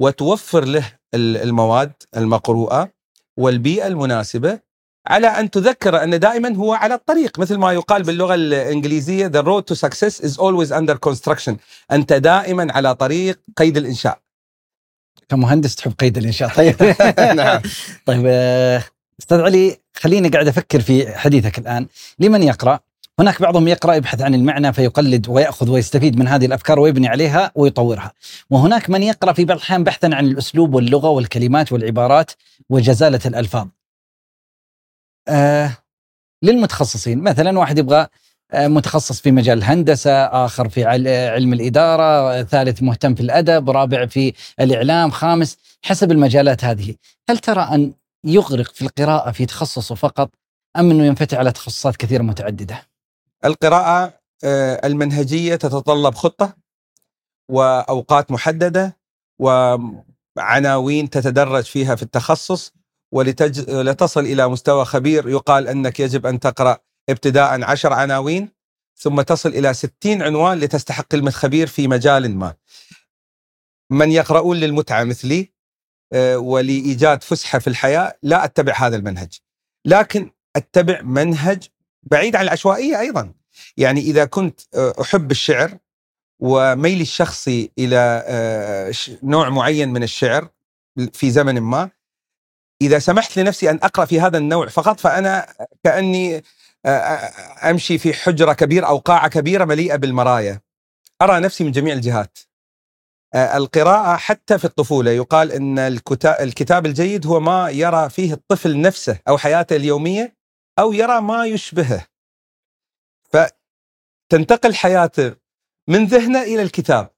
وتوفر 0.01 0.65
له 0.65 0.93
المواد 1.15 1.93
المقروءة 2.17 2.93
والبيئة 3.39 3.87
المناسبة 3.87 4.61
على 5.09 5.27
أن 5.27 5.51
تذكر 5.51 6.03
أن 6.03 6.21
دائما 6.21 6.57
هو 6.57 6.73
على 6.73 6.95
الطريق 6.95 7.39
مثل 7.39 7.57
ما 7.57 7.73
يقال 7.73 8.03
باللغة 8.03 8.35
الإنجليزية 8.35 9.29
the 9.29 9.43
road 9.45 9.63
to 9.63 9.75
success 9.75 10.21
is 10.21 10.39
always 10.39 10.73
under 10.73 10.97
construction. 11.09 11.53
أنت 11.93 12.13
دائما 12.13 12.73
على 12.73 12.95
طريق 12.95 13.41
قيد 13.57 13.77
الإنشاء. 13.77 14.19
كمهندس 15.29 15.75
تحب 15.75 15.93
قيد 15.99 16.19
الإنشاء. 16.19 16.49
طيب. 16.49 16.75
نعم. 17.37 17.61
طيب 18.07 18.25
آه، 18.27 18.85
أستاذ 19.21 19.41
علي 19.41 19.77
خليني 19.95 20.29
قاعد 20.29 20.49
أفكر 20.49 20.81
في 20.81 21.17
حديثك 21.19 21.59
الآن. 21.59 21.87
لمن 22.19 22.43
يقرأ؟ 22.43 22.81
هناك 23.19 23.43
بعضهم 23.43 23.69
يقرأ 23.69 23.95
يبحث 23.95 24.21
عن 24.23 24.35
المعنى 24.35 24.73
فيقلد 24.73 25.29
ويأخذ 25.29 25.71
ويستفيد 25.71 26.19
من 26.19 26.29
هذه 26.29 26.47
الأفكار 26.47 26.81
ويبني 26.81 27.09
عليها 27.09 27.53
ويطورها. 27.55 28.13
وهناك 28.51 28.91
من 28.91 29.03
يقرأ 29.03 29.33
في 29.33 29.45
بعض 29.45 29.57
الأحيان 29.57 29.85
بحثا 29.85 30.11
عن 30.13 30.27
الأسلوب 30.27 30.75
واللغة 30.75 31.09
والكلمات 31.09 31.73
والعبارات 31.73 32.31
وجزالة 32.71 33.21
الألفاظ. 33.27 33.67
آه 35.29 35.77
للمتخصصين. 36.43 37.23
مثلا 37.23 37.59
واحد 37.59 37.79
يبغى 37.79 38.07
آه، 38.53 38.69
متخصص 38.69 39.21
في 39.21 39.31
مجال 39.31 39.59
الهندسة 39.59 40.25
آخر 40.25 40.69
في 40.69 40.85
علم 41.35 41.53
الإدارة 41.53 42.43
ثالث 42.43 42.83
مهتم 42.83 43.15
في 43.15 43.21
الأدب 43.21 43.71
رابع 43.71 44.07
في 44.07 44.35
الإعلام 44.61 45.11
خامس 45.11 45.59
حسب 45.83 46.13
المجالات 46.13 46.65
هذه. 46.65 46.95
هل 47.31 47.39
ترى 47.39 47.61
أن 47.61 47.93
يغرق 48.25 48.73
في 48.75 48.83
القراءة 48.83 49.31
في 49.31 49.47
تخصصه 49.47 49.95
فقط 49.95 50.31
أم 50.77 50.91
أنه 50.91 51.05
ينفتح 51.05 51.39
على 51.39 51.53
تخصصات 51.53 51.97
كثيرة 51.97 52.23
متعددة؟ 52.23 52.83
القراءة 53.45 54.13
آه، 54.45 54.87
المنهجية 54.87 55.57
تتطلب 55.57 56.15
خطة 56.15 56.57
وأوقات 57.51 58.31
محددة 58.31 58.97
وعناوين 59.39 61.11
تتدرج 61.11 61.65
فيها 61.65 61.95
في 61.95 62.03
التخصص. 62.03 62.73
ولتج... 63.13 63.71
لتصل 63.71 64.21
إلى 64.21 64.49
مستوى 64.49 64.85
خبير 64.85 65.29
يقال 65.29 65.69
أنك 65.69 66.01
يجب 66.01 66.27
أن 66.27 66.41
تقرأ 66.41 66.79
ابتداء 67.09 67.63
عشر 67.63 67.93
عناوين 67.93 68.49
ثم 68.97 69.21
تصل 69.21 69.49
إلى 69.49 69.75
ستين 69.75 70.23
عنوان 70.23 70.59
لتستحق 70.59 71.05
كلمة 71.05 71.31
خبير 71.31 71.67
في 71.67 71.89
مجال 71.89 72.37
ما. 72.37 72.55
من 73.91 74.13
يقرؤون 74.13 74.57
للمتعة 74.57 75.05
مثلي 75.05 75.53
آه، 76.13 76.39
ولإيجاد 76.39 77.23
فسحة 77.23 77.59
في 77.59 77.67
الحياة 77.67 78.19
لا 78.23 78.45
أتبع 78.45 78.75
هذا 78.77 78.97
المنهج. 78.97 79.39
لكن 79.85 80.31
أتبع 80.57 81.03
منهج 81.03 81.69
بعيد 82.03 82.37
عن 82.37 82.45
العشوائية 82.45 83.01
أيضا. 83.01 83.35
يعني 83.77 84.01
إذا 84.01 84.25
كنت 84.25 84.61
آه، 84.75 84.95
أحب 85.01 85.31
الشعر 85.31 85.79
وميلي 86.41 87.03
الشخصي 87.03 87.71
إلى 87.79 88.25
آه، 88.27 88.93
نوع 89.23 89.49
معين 89.49 89.89
من 89.89 90.03
الشعر 90.03 90.49
في 91.13 91.31
زمن 91.31 91.61
ما 91.61 91.91
إذا 92.83 92.99
سمحت 92.99 93.39
لنفسي 93.39 93.71
أن 93.71 93.77
أقرأ 93.83 94.05
في 94.05 94.21
هذا 94.21 94.39
النوع 94.39 94.69
فقط 94.69 95.01
فأنا 95.01 95.55
كأني 95.85 96.45
أمشي 97.65 97.99
في 97.99 98.13
حجرة 98.13 98.53
كبيرة 98.53 98.87
أو 98.87 98.99
قاعة 98.99 99.29
كبيرة 99.29 99.65
مليئة 99.65 99.97
بالمرايا. 99.97 100.61
أرى 101.23 101.41
نفسي 101.41 101.65
من 101.65 101.73
جميع 101.73 101.95
الجهات. 101.95 102.39
القراءة 103.35 104.17
حتى 104.17 104.59
في 104.59 104.65
الطفولة 104.65 105.11
يقال 105.11 105.53
إن 105.53 105.79
الكتاب 106.25 106.87
الجيد 106.87 107.27
هو 107.27 107.41
ما 107.41 107.71
يرى 107.71 108.11
فيه 108.11 108.33
الطفل 108.33 108.81
نفسه 108.81 109.19
أو 109.29 109.39
حياته 109.39 109.77
اليومية 109.77 110.37
أو 110.79 110.93
يرى 110.93 111.21
ما 111.21 111.47
يشبهه. 111.47 112.07
فتنتقل 113.31 114.75
حياته 114.75 115.35
من 115.89 116.07
ذهنه 116.07 116.43
إلى 116.43 116.63
الكتاب 116.63 117.11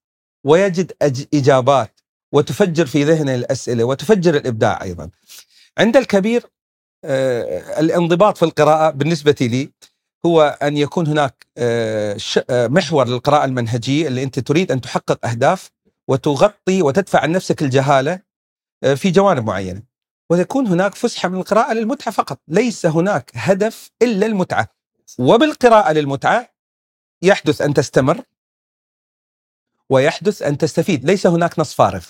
ويجد 0.45 0.93
إجابات 1.35 2.01
وتفجر 2.33 2.87
في 2.87 3.05
ذهنه 3.05 3.35
الأسئلة 3.35 3.85
وتفجر 3.85 4.37
الإبداع 4.37 4.83
أيضا. 4.83 5.11
عند 5.81 5.97
الكبير 5.97 6.47
آه، 7.05 7.81
الانضباط 7.81 8.37
في 8.39 8.45
القراءة 8.45 8.91
بالنسبة 8.91 9.37
لي 9.41 9.73
هو 10.27 10.59
أن 10.63 10.77
يكون 10.77 11.07
هناك 11.07 11.47
آه، 11.59 12.17
آه، 12.51 12.67
محور 12.67 13.09
للقراءة 13.09 13.45
المنهجية 13.45 14.09
اللي 14.09 14.23
أنت 14.23 14.39
تريد 14.39 14.73
أن 14.73 14.81
تحقق 14.81 15.27
أهداف 15.27 15.71
وتغطي 16.09 16.83
وتدفع 16.83 17.21
عن 17.21 17.33
نفسك 17.33 17.63
الجهالة 17.63 18.21
في 18.97 19.11
جوانب 19.11 19.47
معينة. 19.47 19.83
وتكون 20.31 20.67
هناك 20.67 20.95
فسحة 20.95 21.29
من 21.29 21.39
القراءة 21.39 21.73
للمتعة 21.73 22.11
فقط. 22.15 22.41
ليس 22.49 22.87
هناك 22.87 23.31
هدف 23.35 23.91
إلا 24.03 24.27
المتعة. 24.27 24.69
وبالقراءة 25.19 25.93
للمتعة 25.93 26.55
يحدث 27.23 27.61
أن 27.61 27.75
تستمر 27.75 28.23
ويحدث 29.91 30.43
أن 30.43 30.59
تستفيد. 30.59 31.05
ليس 31.05 31.27
هناك 31.27 31.59
نص 31.59 31.75
فارغ. 31.75 32.07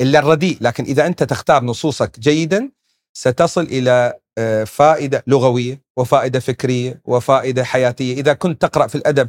إلا 0.00 0.18
الرديء. 0.18 0.58
لكن 0.60 0.84
إذا 0.84 1.06
أنت 1.06 1.22
تختار 1.22 1.64
نصوصك 1.64 2.20
جيدا 2.20 2.70
ستصل 3.12 3.62
إلى 3.62 4.14
آه، 4.38 4.64
فائدة 4.64 5.24
لغوية 5.26 5.82
وفائدة 5.96 6.40
فكرية 6.40 7.00
وفائدة 7.04 7.64
حياتية، 7.64 8.14
إذا 8.20 8.32
كنت 8.32 8.62
تقرأ 8.62 8.86
في 8.86 8.94
الأدب 8.94 9.28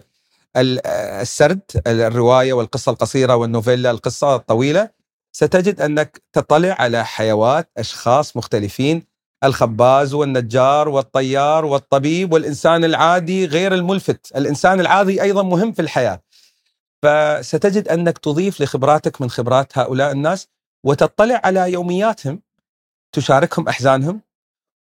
آه، 0.56 1.22
السرد 1.22 1.62
الرواية 1.88 2.54
والقصة 2.54 2.92
القصيرة 2.92 3.36
والنوفيلا 3.36 3.92
القصة 3.92 4.36
الطويلة 4.36 4.90
ستجد 5.32 5.82
أنك 5.82 6.22
تطلع 6.34 6.76
على 6.80 7.06
حيوات 7.06 7.70
أشخاص 7.78 8.38
مختلفين 8.38 9.04
الخباز 9.44 10.14
والنجار 10.14 10.90
والطيار 10.90 11.66
والطبيب 11.66 12.34
والإنسان 12.34 12.84
العادي 12.84 13.46
غير 13.46 13.74
الملفت، 13.74 14.32
الإنسان 14.36 14.80
العادي 14.80 15.22
أيضا 15.22 15.44
مهم 15.44 15.72
في 15.72 15.82
الحياة. 15.82 16.22
فستجد 17.04 17.88
أنك 17.88 18.18
تضيف 18.18 18.62
لخبراتك 18.62 19.22
من 19.22 19.30
خبرات 19.30 19.78
هؤلاء 19.78 20.12
الناس 20.12 20.48
وتطلع 20.88 21.42
على 21.44 21.72
يومياتهم 21.72 22.42
تشاركهم 23.12 23.68
أحزانهم 23.68 24.22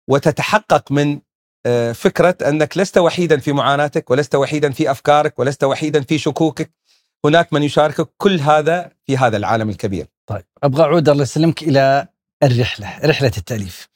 وتتحقق 0.08 0.92
من 0.92 1.20
آه، 1.66 1.92
فكرة 1.92 2.36
أنك 2.48 2.78
لست 2.78 2.98
وحيدا 2.98 3.38
في 3.38 3.52
معاناتك 3.52 4.10
ولست 4.10 4.34
وحيدا 4.34 4.70
في 4.70 4.90
أفكارك 4.90 5.38
ولست 5.38 5.64
وحيدا 5.64 6.02
في 6.02 6.18
شكوكك. 6.18 6.70
هناك 7.24 7.52
من 7.52 7.62
يشاركك 7.62 8.08
كل 8.16 8.40
هذا 8.40 8.90
في 9.06 9.16
هذا 9.16 9.36
العالم 9.36 9.70
الكبير. 9.70 10.06
طيب 10.26 10.44
أبغى 10.62 10.82
أعود 10.82 11.08
الله 11.08 11.22
يسلمك 11.22 11.62
إلى 11.62 12.08
الرحلة 12.42 12.98
رحلة 13.04 13.32
التأليف. 13.38 13.88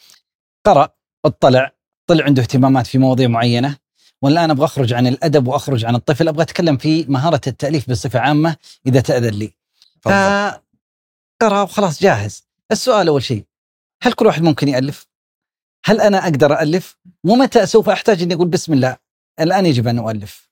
قرا 0.66 0.88
اطلع 1.24 1.72
طلع 2.06 2.24
عنده 2.24 2.42
اهتمامات 2.42 2.86
في 2.86 2.98
مواضيع 2.98 3.28
معينة. 3.28 3.76
والآن 4.22 4.50
أبغى 4.50 4.64
أخرج 4.64 4.92
عن 4.92 5.06
الأدب 5.06 5.48
وأخرج 5.48 5.84
عن 5.84 5.94
الطفل. 5.94 6.28
أبغى 6.28 6.42
أتكلم 6.42 6.76
في 6.76 7.04
مهارة 7.08 7.40
التأليف 7.46 7.90
بصفة 7.90 8.18
عامة 8.18 8.56
إذا 8.86 9.00
تأذن 9.00 9.34
لي. 9.34 9.54
قرأ 11.40 11.62
وخلاص 11.62 12.02
جاهز 12.02 12.49
السؤال 12.73 13.09
أول 13.09 13.23
شيء 13.23 13.45
هل 14.02 14.12
كل 14.12 14.26
واحد 14.26 14.42
ممكن 14.42 14.68
يألف؟ 14.68 15.07
هل 15.85 16.00
أنا 16.00 16.18
أقدر 16.25 16.61
الف؟ 16.61 16.99
ومتى 17.25 17.66
سوف 17.66 17.88
أحتاج 17.88 18.23
إني 18.23 18.35
أقول 18.35 18.49
بسم 18.49 18.73
الله 18.73 18.97
الآن 19.40 19.66
يجب 19.66 19.88
أن 19.88 19.99
اؤلف؟ 19.99 20.49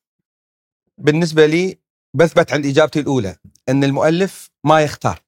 بالنسبة 0.99 1.47
لي 1.47 1.79
بثبت 2.15 2.53
عن 2.53 2.65
إجابتي 2.65 3.01
الأولى 3.01 3.37
إن 3.69 3.85
المؤلف 3.85 4.51
ما 4.65 4.81
يختار 4.81 5.23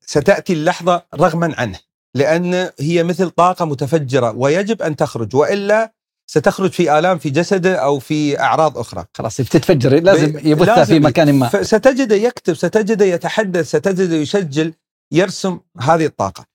ستأتي 0.00 0.52
اللحظة 0.52 1.06
رغما 1.14 1.54
عنه 1.58 1.78
لأن 2.14 2.70
هي 2.80 3.02
مثل 3.02 3.30
طاقة 3.30 3.64
متفجرة 3.64 4.30
ويجب 4.36 4.82
أن 4.82 4.96
تخرج 4.96 5.36
وإلا 5.36 5.92
ستخرج 6.30 6.70
في 6.70 6.98
آلام 6.98 7.18
في 7.18 7.30
جسده 7.30 7.76
أو 7.76 7.98
في 7.98 8.40
أعراض 8.40 8.78
أخرى. 8.78 9.04
خلاص 9.14 9.40
بتتفجر 9.40 10.00
لازم 10.02 10.38
يبثها 10.44 10.84
في 10.84 11.00
مكان 11.00 11.34
ما. 11.34 11.62
ستجده 11.62 12.16
يكتب 12.16 12.54
ستجده 12.54 13.04
يتحدث 13.04 13.68
ستجده 13.68 14.16
يسجل 14.16 14.74
يرسم 15.12 15.60
هذه 15.80 16.06
الطاقة. 16.06 16.46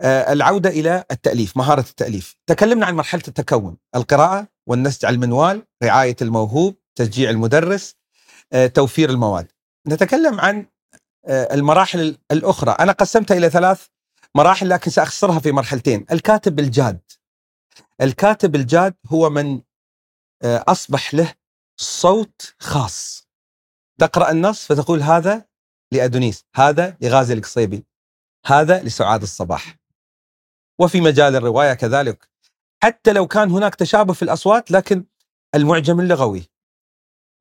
آه، 0.00 0.32
العودة 0.32 0.70
إلى 0.70 1.04
التأليف 1.10 1.56
مهارة 1.56 1.80
التأليف. 1.80 2.36
تكلمنا 2.46 2.86
عن 2.86 2.94
مرحلة 2.94 3.22
التكون 3.28 3.76
القراءة 3.96 4.46
والنسج 4.66 5.04
على 5.04 5.14
المنوال 5.14 5.62
رعاية 5.84 6.16
الموهوب 6.22 6.76
تشجيع 6.94 7.30
المدرس 7.30 7.94
آه، 8.52 8.66
توفير 8.66 9.10
المواد. 9.10 9.46
نتكلم 9.88 10.40
عن 10.40 10.66
آه، 11.26 11.54
المراحل 11.54 12.18
الأخرى. 12.32 12.70
أنا 12.70 12.92
قسمتها 12.92 13.36
إلى 13.36 13.50
ثلاث 13.50 13.86
مراحل 14.34 14.68
لكن 14.68 14.90
سأختصرها 14.90 15.38
في 15.38 15.52
مرحلتين. 15.52 16.06
الكاتب 16.12 16.58
الجاد 16.58 17.00
الكاتب 18.00 18.54
الجاد 18.54 18.94
هو 19.06 19.30
من 19.30 19.62
آه، 20.42 20.64
أصبح 20.68 21.14
له 21.14 21.34
صوت 21.76 22.54
خاص. 22.58 23.28
تقرأ 24.00 24.30
النص 24.30 24.66
فتقول 24.66 25.02
هذا 25.02 25.46
لأدونيس 25.92 26.44
هذا 26.54 26.96
لغازي 27.00 27.34
القصيبي 27.34 27.86
هذا 28.46 28.82
لسعاد 28.82 29.22
الصباح. 29.22 29.76
وفي 30.80 31.00
مجال 31.00 31.36
الرواية 31.36 31.74
كذلك. 31.74 32.28
حتى 32.82 33.12
لو 33.12 33.26
كان 33.26 33.50
هناك 33.50 33.74
تشابه 33.74 34.12
في 34.12 34.22
الأصوات 34.22 34.70
لكن 34.70 35.04
المعجم 35.54 36.00
اللغوي. 36.00 36.50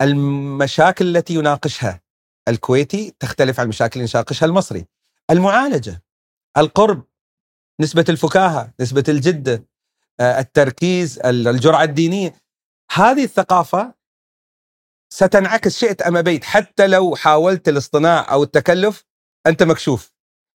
المشاكل 0.01 1.17
التي 1.17 1.33
يناقشها 1.33 2.01
الكويتي 2.48 3.15
تختلف 3.19 3.60
عن 3.60 3.63
المشاكل 3.63 4.00
اللي 4.00 4.12
يناقشها 4.15 4.45
المصري. 4.45 4.86
المعالجة 5.31 6.03
القرب 6.57 7.03
نسبة 7.81 8.05
الفكاهة 8.10 8.74
نسبة 8.79 9.03
الجدة 9.10 9.65
التركيز 10.22 11.20
الجرعة 11.25 11.84
الدينية. 11.84 12.36
هذه 12.91 13.24
الثقافة 13.24 13.93
ستنعكس 15.13 15.77
شئت 15.77 16.01
أم 16.01 16.17
أبيت 16.17 16.43
حتى 16.43 16.88
لو 16.88 17.15
حاولت 17.15 17.70
الاصطناع 17.70 18.32
أو 18.32 18.43
التكلف 18.43 19.05
أنت 19.48 19.63
مكشوف. 19.63 20.12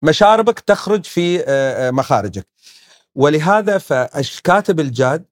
مشاربك 0.04 0.61
تخرج 0.61 1.04
في 1.04 1.40
آه، 1.40 1.88
آه، 1.88 1.90
مخارجك. 1.90 2.46
ولهذا 3.14 3.78
فالكاتب 3.78 4.80
الجاد 4.80 5.25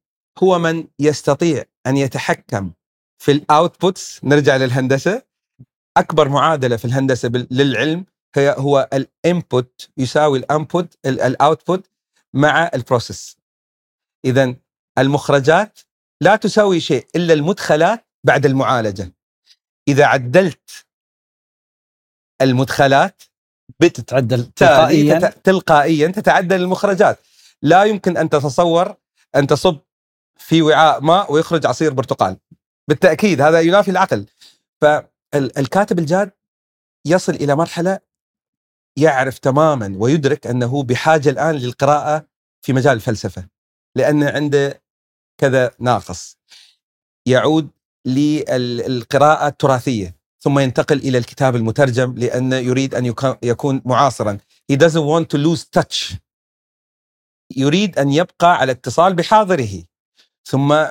هو 0.42 0.58
من 0.58 0.86
يستطيع 0.98 1.64
أن 1.86 1.96
يتحكم 1.96 2.72
في 3.18 3.32
ال 3.32 3.44
outputs 3.44 4.24
نرجع 4.24 4.56
للهندسة. 4.56 5.22
أكبر 5.96 6.28
معادلة 6.28 6.76
في 6.76 6.84
الهندسة 6.84 7.28
للعلم 7.50 8.04
هي 8.36 8.54
هو 8.58 8.88
ال 8.92 9.08
input 9.08 9.88
يساوي 9.96 10.38
ال 10.38 10.48
input 10.48 10.94
ال 11.06 11.18
output 11.18 11.86
مع 12.34 12.70
البروسيس 12.74 13.36
اذا 14.24 14.54
المخرجات 14.98 15.78
لا 16.20 16.36
تساوي 16.36 16.80
شيء 16.80 17.06
إلا 17.16 17.34
المدخلات 17.34 18.06
بعد 18.24 18.46
المعالجة. 18.46 19.12
إذا 19.88 20.04
عدلت 20.04 20.86
المدخلات 22.42 23.22
بتتعدل 23.80 24.46
تلقائيا. 24.46 25.18
تلقائيا 25.44 26.08
تتعدل 26.08 26.56
المخرجات. 26.56 27.18
لا 27.62 27.84
يمكن 27.84 28.16
أن 28.16 28.28
تتصور 28.28 28.94
أن 29.36 29.46
تصب 29.46 29.78
في 30.36 30.62
وعاء 30.62 31.00
ماء 31.00 31.32
ويخرج 31.32 31.66
عصير 31.66 31.92
برتقال. 31.92 32.36
بالتأكيد 32.88 33.40
هذا 33.40 33.60
ينافي 33.60 33.90
العقل. 33.90 34.26
فالكاتب 34.80 35.98
الجاد 35.98 36.30
يصل 37.06 37.34
إلى 37.34 37.54
مرحلة 37.54 37.98
يعرف 38.98 39.38
تماما 39.38 39.94
ويدرك 39.96 40.46
أنه 40.46 40.82
بحاجة 40.82 41.28
الآن 41.28 41.54
للقراءة 41.54 42.26
في 42.62 42.72
مجال 42.72 42.92
الفلسفة. 42.92 43.48
لأن 43.96 44.22
عنده 44.22 44.82
كذا 45.38 45.70
ناقص. 45.78 46.38
يعود 47.26 47.70
للقراءة 48.06 49.46
التراثية 49.48 50.16
ثم 50.40 50.58
ينتقل 50.58 50.98
إلى 50.98 51.18
الكتاب 51.18 51.56
المترجم 51.56 52.14
لأنه 52.18 52.56
يريد 52.56 52.94
أن 52.94 53.14
يكون 53.42 53.82
معاصرا. 53.84 54.38
He 54.72 54.76
doesn't 54.76 55.06
want 55.06 55.26
to 55.26 55.38
lose 55.38 55.64
touch. 55.64 56.16
يريد 57.56 57.98
أن 57.98 58.12
يبقى 58.12 58.56
على 58.56 58.72
اتصال 58.72 59.14
بحاضره 59.14 59.84
ثم 60.44 60.86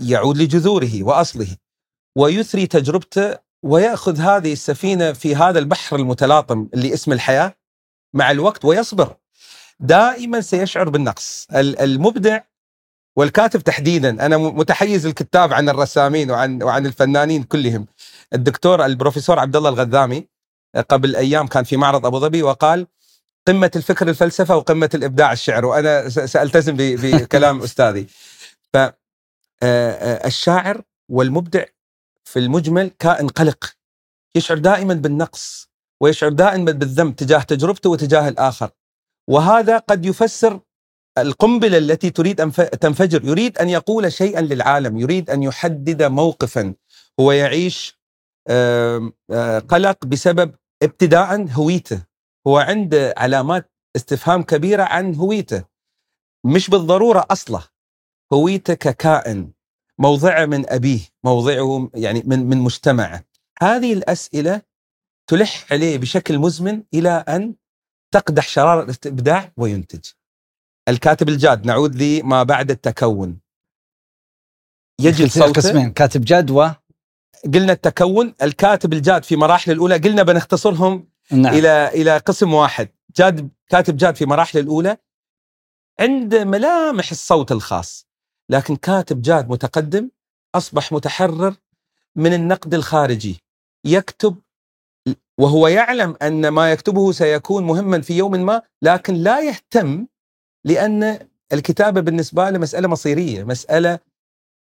يعود 0.00 0.38
لجذوره 0.38 1.02
وأصله. 1.02 1.56
ويثري 2.18 2.66
تجربته 2.66 3.38
ويأخذ 3.64 4.20
هذه 4.20 4.52
السفينة 4.52 5.12
في 5.12 5.36
هذا 5.36 5.58
البحر 5.58 5.96
المتلاطم 5.96 6.68
اللي 6.74 6.94
اسمه 6.94 7.14
الحياة 7.14 7.56
مع 8.14 8.30
الوقت 8.30 8.64
ويصبر. 8.64 9.16
دائما 9.82 10.40
سيشعر 10.40 10.88
بالنقص. 10.88 11.46
المبدع 11.54 12.40
والكاتب 13.16 13.60
تحديدا. 13.60 14.26
أنا 14.26 14.36
متحيز 14.38 15.06
الكتاب 15.06 15.52
عن 15.52 15.68
الرسامين 15.68 16.30
وعن 16.30 16.62
وعن 16.62 16.86
الفنانين 16.86 17.42
كلهم. 17.42 17.86
الدكتور 18.32 18.84
البروفيسور 18.86 19.38
عبد 19.38 19.56
الله 19.56 19.68
الغذامي 19.68 20.28
قبل 20.88 21.16
أيام 21.16 21.46
كان 21.46 21.64
في 21.64 21.76
معرض 21.76 22.06
أبو 22.06 22.18
ظبي 22.18 22.42
وقال 22.42 22.86
قمة 23.46 23.70
الفكر 23.76 24.08
الفلسفة 24.08 24.56
وقمة 24.56 24.90
الإبداع 24.94 25.32
الشعر. 25.32 25.64
وأنا 25.64 26.08
سألتزم 26.08 26.76
بكلام 26.78 27.62
أستاذي. 27.66 28.06
ف 28.72 28.76
الشاعر 30.26 30.82
والمبدع 31.08 31.64
في 32.24 32.38
المجمل 32.38 32.90
كائن 32.98 33.28
قلق. 33.28 33.72
يشعر 34.34 34.58
دائما 34.58 34.94
بالنقص 34.94 35.68
ويشعر 36.00 36.30
دائما 36.30 36.72
بالذنب 36.72 37.16
تجاه 37.16 37.38
تجربته 37.38 37.90
وتجاه 37.90 38.28
الآخر. 38.28 38.70
وهذا 39.30 39.78
قد 39.78 40.06
يفسر 40.06 40.60
القنبلة 41.18 41.78
التي 41.78 42.10
تريد 42.10 42.40
أن 42.40 42.52
تنفجر. 42.52 43.24
يريد 43.24 43.58
أن 43.58 43.68
يقول 43.68 44.12
شيئا 44.12 44.40
للعالم 44.40 44.98
يريد 44.98 45.30
أن 45.30 45.42
يحدد 45.42 46.02
موقفا. 46.02 46.74
هو 47.20 47.32
يعيش 47.32 48.00
قلق 49.68 50.06
بسبب 50.06 50.54
ابتداء 50.82 51.46
هويته. 51.50 52.02
هو 52.46 52.58
عنده 52.58 53.14
علامات 53.16 53.72
استفهام 53.96 54.42
كبيرة 54.42 54.82
عن 54.82 55.14
هويته. 55.14 55.64
مش 56.44 56.70
بالضرورة 56.70 57.26
اصله 57.30 57.64
هويته 58.32 58.74
ككائن. 58.74 59.52
موضعه 59.98 60.46
من 60.46 60.70
أبيه. 60.70 61.00
موضعه 61.24 61.90
يعني 61.94 62.22
من 62.26 62.46
من 62.46 62.58
مجتمعه. 62.58 63.24
هذه 63.62 63.92
الأسئلة 63.92 64.62
تلح 65.30 65.72
عليه 65.72 65.98
بشكل 65.98 66.38
مزمن 66.38 66.82
إلى 66.94 67.10
أن 67.10 67.54
تقدح 68.12 68.48
شرارة 68.48 68.96
الإبداع 69.06 69.52
وينتج. 69.56 70.10
الكاتب 70.88 71.28
الجاد 71.28 71.66
نعود 71.66 72.02
لما 72.02 72.42
بعد 72.42 72.70
التكون. 72.70 73.40
يجي 75.00 75.28
صوته 75.28 75.52
قسمين 75.52 75.92
كاتب 75.92 76.24
جاد 76.24 76.50
و؟ 76.50 76.68
قلنا 77.54 77.72
التكون 77.72 78.34
الكاتب 78.42 78.92
الجاد 78.92 79.24
في 79.24 79.36
مراحل 79.36 79.72
الأولى 79.72 79.96
قلنا 79.96 80.22
بنختصرهم 80.22 81.08
نعم. 81.30 81.54
إلى 81.54 81.88
إلى 81.88 82.18
قسم 82.18 82.54
واحد. 82.54 82.88
جاد 83.16 83.50
كاتب 83.68 83.96
جاد 83.96 84.16
في 84.16 84.26
مراحل 84.26 84.58
الأولى. 84.58 84.96
عنده 86.00 86.44
ملامح 86.44 87.10
الصوت 87.10 87.52
الخاص 87.52 88.06
لكن 88.48 88.76
كاتب 88.76 89.22
جاد 89.22 89.48
متقدم 89.48 90.10
أصبح 90.54 90.92
متحرر 90.92 91.54
من 92.16 92.32
النقد 92.32 92.74
الخارجي. 92.74 93.40
يكتب 93.84 94.36
وهو 95.38 95.68
يعلم 95.68 96.16
أن 96.22 96.48
ما 96.48 96.72
يكتبه 96.72 97.12
سيكون 97.12 97.64
مهما 97.64 98.00
في 98.00 98.14
يوم 98.14 98.32
ما 98.32 98.62
لكن 98.82 99.14
لا 99.14 99.40
يهتم 99.40 100.06
لأن 100.64 101.18
الكتابة 101.52 102.00
بالنسبة 102.00 102.50
له 102.50 102.58
مسألة 102.58 102.88
مصيرية، 102.88 103.44
مسألة 103.44 103.98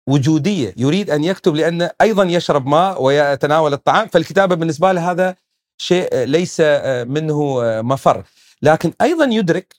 وجودية، 0.08 0.74
يريد 0.76 1.10
أن 1.10 1.24
يكتب 1.24 1.54
لأن 1.54 1.90
أيضا 2.00 2.24
يشرب 2.24 2.66
ماء 2.66 3.02
ويتناول 3.02 3.72
الطعام، 3.72 4.08
فالكتابة 4.08 4.54
بالنسبة 4.54 4.92
له 4.92 5.10
هذا 5.10 5.36
شيء 5.80 6.16
ليس 6.16 6.60
منه 7.06 7.60
مفر، 7.82 8.24
لكن 8.62 8.92
أيضا 9.00 9.24
يدرك 9.24 9.74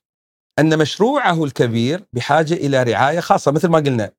أن 0.59 0.77
مشروعه 0.77 1.43
الكبير 1.43 2.05
بحاجة 2.13 2.53
إلى 2.53 2.83
رعاية 2.83 3.19
خاصة. 3.19 3.51
مثل 3.51 3.67
ما 3.67 3.79
قلنا 3.79 4.11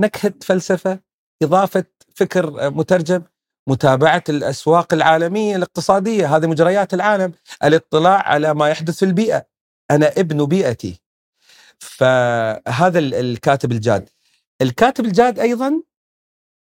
نكهة 0.00 0.34
فلسفة 0.42 1.00
إضافة 1.42 1.84
فكر 2.14 2.70
مترجم 2.70 3.22
متابعة 3.66 4.24
الأسواق 4.28 4.94
العالمية 4.94 5.56
الاقتصادية. 5.56 6.36
هذه 6.36 6.46
مجريات 6.46 6.94
العالم. 6.94 7.32
الاطلاع 7.64 8.28
على 8.28 8.54
ما 8.54 8.68
يحدث 8.68 8.98
في 8.98 9.04
البيئة. 9.04 9.46
أنا 9.90 10.12
ابن 10.16 10.46
بيئتي. 10.46 11.00
فهذا 11.78 12.98
الكاتب 12.98 13.72
الجاد. 13.72 14.08
الكاتب 14.62 15.04
الجاد 15.04 15.38
أيضا 15.38 15.82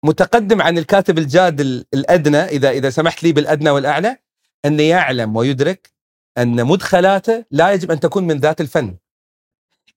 متقدم 0.04 0.62
عن 0.62 0.78
الكاتب 0.78 1.18
الجاد 1.18 1.60
الأدنى 1.94 2.38
اذا 2.38 2.70
إذا 2.70 2.90
سمحت 2.90 3.22
لي 3.22 3.32
بالأدنى 3.32 3.70
والأعلى 3.70 4.18
انه 4.64 4.82
يعلم 4.82 5.36
ويدرك 5.36 5.92
أن 6.38 6.66
مدخلاته 6.66 7.44
لا 7.50 7.72
يجب 7.72 7.90
أن 7.90 8.00
تكون 8.00 8.26
من 8.26 8.38
ذات 8.38 8.60
الفن. 8.60 8.96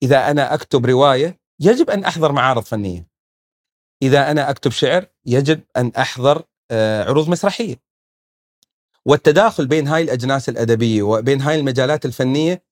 إذا 0.03 0.31
أنا 0.31 0.53
أكتب 0.53 0.85
رواية 0.85 1.39
يجب 1.59 1.89
أن 1.89 2.03
أحضر 2.03 2.31
معارض 2.31 2.63
فنية. 2.63 3.07
إذا 4.01 4.31
أنا 4.31 4.49
أكتب 4.49 4.71
شعر 4.71 5.05
يجب 5.25 5.61
أن 5.77 5.91
أحضر 5.97 6.43
عروض 6.71 7.29
مسرحية. 7.29 7.75
والتداخل 9.05 9.67
بين 9.67 9.87
هاي 9.87 10.01
الأجناس 10.01 10.49
الأدبية 10.49 11.01
وبين 11.01 11.41
هاي 11.41 11.59
المجالات 11.59 12.05
الفنية 12.05 12.63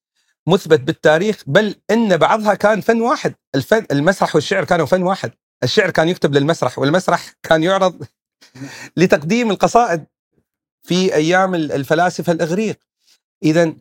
مثبت 0.48 0.80
بالتاريخ 0.80 1.44
بل 1.48 1.76
إن 1.92 2.18
بعضها 2.18 2.54
كان 2.54 2.82
فن 2.82 3.02
واحد، 3.02 3.36
الفن 3.56 3.86
المسرح 3.92 4.36
والشعر 4.36 4.66
كانوا 4.66 4.86
فن 4.86 5.04
واحد، 5.04 5.32
الشعر 5.64 5.90
كان 5.90 6.10
يكتب 6.10 6.34
للمسرح 6.34 6.80
والمسرح 6.80 7.34
كان 7.44 7.64
يعرض 7.64 8.06
لتقديم 8.98 9.52
القصائد 9.52 10.06
في 10.82 11.16
أيام 11.16 11.56
الفلاسفة 11.56 12.34
الإغريق. 12.34 12.80
اذا 13.44 13.74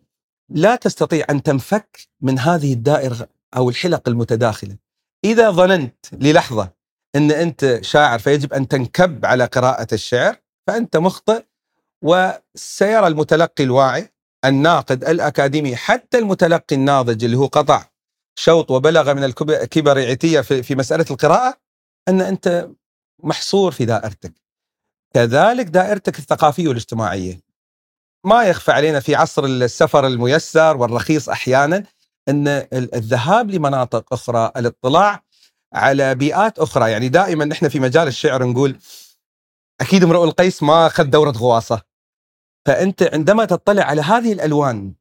لا 0.48 0.76
تستطيع 0.76 1.26
أن 1.30 1.42
تنفك 1.42 1.98
من 2.20 2.38
هذه 2.38 2.72
الدائرة 2.72 3.28
أو 3.56 3.68
الحلق 3.68 4.08
المتداخلة. 4.08 4.76
إذا 5.24 5.50
ظننت 5.50 6.06
للحظة 6.12 6.75
إن 7.14 7.30
أنت 7.30 7.78
شاعر 7.82 8.18
فيجب 8.18 8.52
أن 8.52 8.68
تنكب 8.68 9.26
على 9.26 9.44
قراءة 9.44 9.86
الشعر 9.92 10.36
فأنت 10.66 10.96
مخطئ 10.96 11.44
وسيرى 12.02 13.06
المتلقي 13.06 13.64
الواعي 13.64 14.12
الناقد 14.44 15.04
الأكاديمي 15.04 15.76
حتى 15.76 16.18
المتلقي 16.18 16.76
الناضج 16.76 17.24
اللي 17.24 17.36
هو 17.36 17.46
قطع 17.46 17.84
شوط 18.38 18.70
وبلغ 18.70 19.14
من 19.14 19.24
الكبر 19.24 20.10
عتية 20.10 20.40
في, 20.40 20.62
في 20.62 20.74
مسألة 20.74 21.04
القراءة 21.10 21.56
أن 22.08 22.20
أنت 22.20 22.68
محصور 23.22 23.72
في 23.72 23.84
دائرتك. 23.84 24.32
كذلك 25.14 25.66
دائرتك 25.66 26.18
الثقافية 26.18 26.68
والاجتماعية. 26.68 27.40
ما 28.26 28.44
يخفى 28.44 28.72
علينا 28.72 29.00
في 29.00 29.14
عصر 29.14 29.44
السفر 29.44 30.06
الميسر 30.06 30.76
والرخيص 30.76 31.28
أحيانا 31.28 31.84
أن 32.28 32.48
الذهاب 32.72 33.50
لمناطق 33.50 34.12
أخرى، 34.12 34.52
الاطلاع 34.56 35.22
على 35.76 36.14
بيئات 36.14 36.58
أخرى، 36.58 36.90
يعني 36.90 37.08
دائما 37.08 37.44
نحن 37.44 37.68
في 37.68 37.80
مجال 37.80 38.08
الشعر 38.08 38.44
نقول 38.44 38.78
أكيد 39.80 40.04
امرؤ 40.04 40.24
القيس 40.24 40.62
ما 40.62 40.86
أخذ 40.86 41.04
دورة 41.04 41.30
غواصة. 41.30 41.82
فأنت 42.66 43.02
عندما 43.02 43.44
تطلع 43.44 43.82
على 43.82 44.02
هذه 44.02 44.32
الألوان 44.32 44.94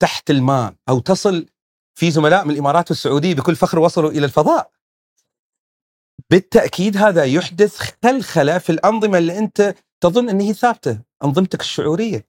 تحت 0.00 0.30
الماء 0.30 0.74
أو 0.88 0.98
تصل 0.98 1.46
في 1.94 2.10
زملاء 2.10 2.44
من 2.44 2.50
الإمارات 2.50 2.90
والسعودية 2.90 3.34
بكل 3.34 3.56
فخر 3.56 3.78
وصلوا 3.78 4.10
إلى 4.10 4.26
الفضاء. 4.26 4.70
بالتأكيد 6.30 6.96
هذا 6.96 7.24
يحدث 7.24 7.78
خلخلة 8.04 8.58
في 8.58 8.70
الأنظمة 8.70 9.18
اللي 9.18 9.38
أنت 9.38 9.74
تظن 10.00 10.28
إن 10.28 10.40
هي 10.40 10.54
ثابتة، 10.54 11.00
أنظمتك 11.24 11.60
الشعورية. 11.60 12.26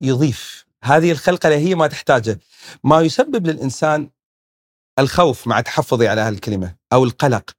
يضيف 0.00 0.66
هذه 0.84 1.12
الخلقله 1.12 1.56
هي 1.56 1.74
ما 1.74 1.86
تحتاجه. 1.86 2.40
ما 2.84 3.00
يسبب 3.00 3.46
للإنسان 3.46 4.10
الخوف 4.98 5.46
مع 5.46 5.60
تحفظي 5.60 6.08
على 6.08 6.20
هالكلمه 6.20 6.74
أو 6.92 7.04
القلق 7.04 7.50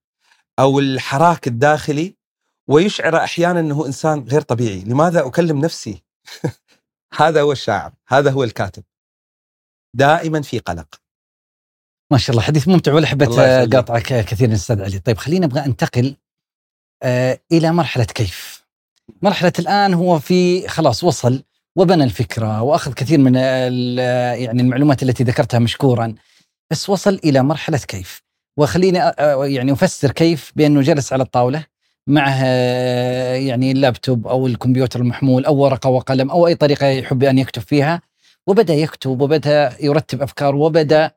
أو 0.60 0.80
الحراك 0.80 1.48
الداخلي 1.48 2.16
ويشعر 2.68 3.18
أحيانا 3.18 3.60
إنه 3.60 3.86
إنسان 3.86 4.20
غير 4.20 4.42
طبيعي، 4.42 4.84
لماذا 4.84 5.28
أكلم 5.28 5.60
نفسي؟ 5.60 6.04
هذا 7.20 7.42
هو 7.42 7.52
الشاعر، 7.52 7.94
هذا 8.08 8.32
هو 8.32 8.44
الكاتب. 8.44 8.84
دائما 9.94 10.42
في 10.42 10.60
قلق. 10.60 10.88
ما 12.12 12.18
شاء 12.18 12.32
الله 12.32 12.42
حديث 12.42 12.68
ممتع 12.68 12.94
ولا 12.94 13.08
حبيت 13.08 13.30
قاطعك 13.76 14.26
كثير 14.26 14.54
أستاذ 14.54 14.82
علي، 14.82 15.00
طيب 15.00 15.18
خلينا 15.18 15.46
نبغى 15.46 15.66
انتقل 15.66 16.16
آه 17.04 17.40
إلى 17.52 17.72
مرحلة 17.72 18.04
كيف. 18.04 18.66
مرحلة 19.22 19.54
الآن 19.60 19.94
هو 19.94 20.20
في 20.20 20.68
خلاص 20.68 21.04
وصل 21.04 21.44
وبنى 21.76 22.04
الفكرة 22.04 22.62
وأخذ 22.62 22.94
كثير 22.94 23.20
من 23.20 23.36
يعني 23.36 24.62
المعلومات 24.62 25.04
التي 25.04 25.24
ذكرتها 25.24 25.60
مشكورا 25.60 26.16
بس 26.72 26.90
وصل 26.90 27.20
إلى 27.24 27.44
مرحلة 27.44 27.78
كيف. 27.78 28.24
وخليني 28.58 28.98
يعني 29.54 29.72
أفسر 29.72 30.12
كيف 30.12 30.52
بأنه 30.56 30.82
جلس 30.82 31.14
على 31.14 31.24
الطاولة 31.24 31.64
معه 32.08 32.46
يعني 33.36 33.72
اللابتوب 33.72 34.28
أو 34.28 34.48
الكمبيوتر 34.48 35.00
المحمول 35.00 35.46
أو 35.46 35.56
ورقة 35.56 35.90
وقلم 35.90 36.32
أو 36.32 36.48
أي 36.48 36.56
طريقة 36.56 36.88
يحب 36.88 37.24
أن 37.24 37.38
يكتب 37.38 37.62
فيها 37.62 38.02
وبدأ 38.48 38.74
يكتب 38.74 39.22
وبدأ 39.22 39.74
يرتب 39.80 40.22
افكار 40.22 40.56
وبدأ 40.56 41.12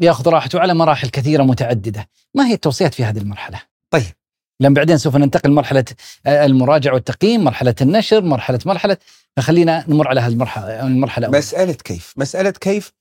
يأخذ 0.00 0.28
راحته 0.28 0.60
على 0.60 0.74
مراحل 0.74 1.08
كثيرة 1.08 1.42
متعددة، 1.42 2.08
ما 2.34 2.46
هي 2.46 2.54
التوصيات 2.54 2.94
في 2.94 3.04
هذه 3.04 3.18
المرحلة؟ 3.18 3.60
طيب 3.90 4.12
لأن 4.60 4.74
بعدين 4.74 4.98
سوف 4.98 5.16
ننتقل 5.16 5.50
مرحله 5.50 5.84
المراجعة 6.26 6.94
والتقييم، 6.94 7.44
مرحلة 7.44 7.74
النشر، 7.80 8.24
مرحلة 8.24 8.58
مرحلة 8.66 8.96
فخلينا 9.36 9.84
نمر 9.88 10.08
على 10.08 10.20
هالمرحله 10.20 10.86
المرحلة 10.86 11.26
أول. 11.26 11.36
مسألة 11.36 11.72
كيف، 11.72 12.14
مسألة 12.16 12.50
كيف 12.50 12.92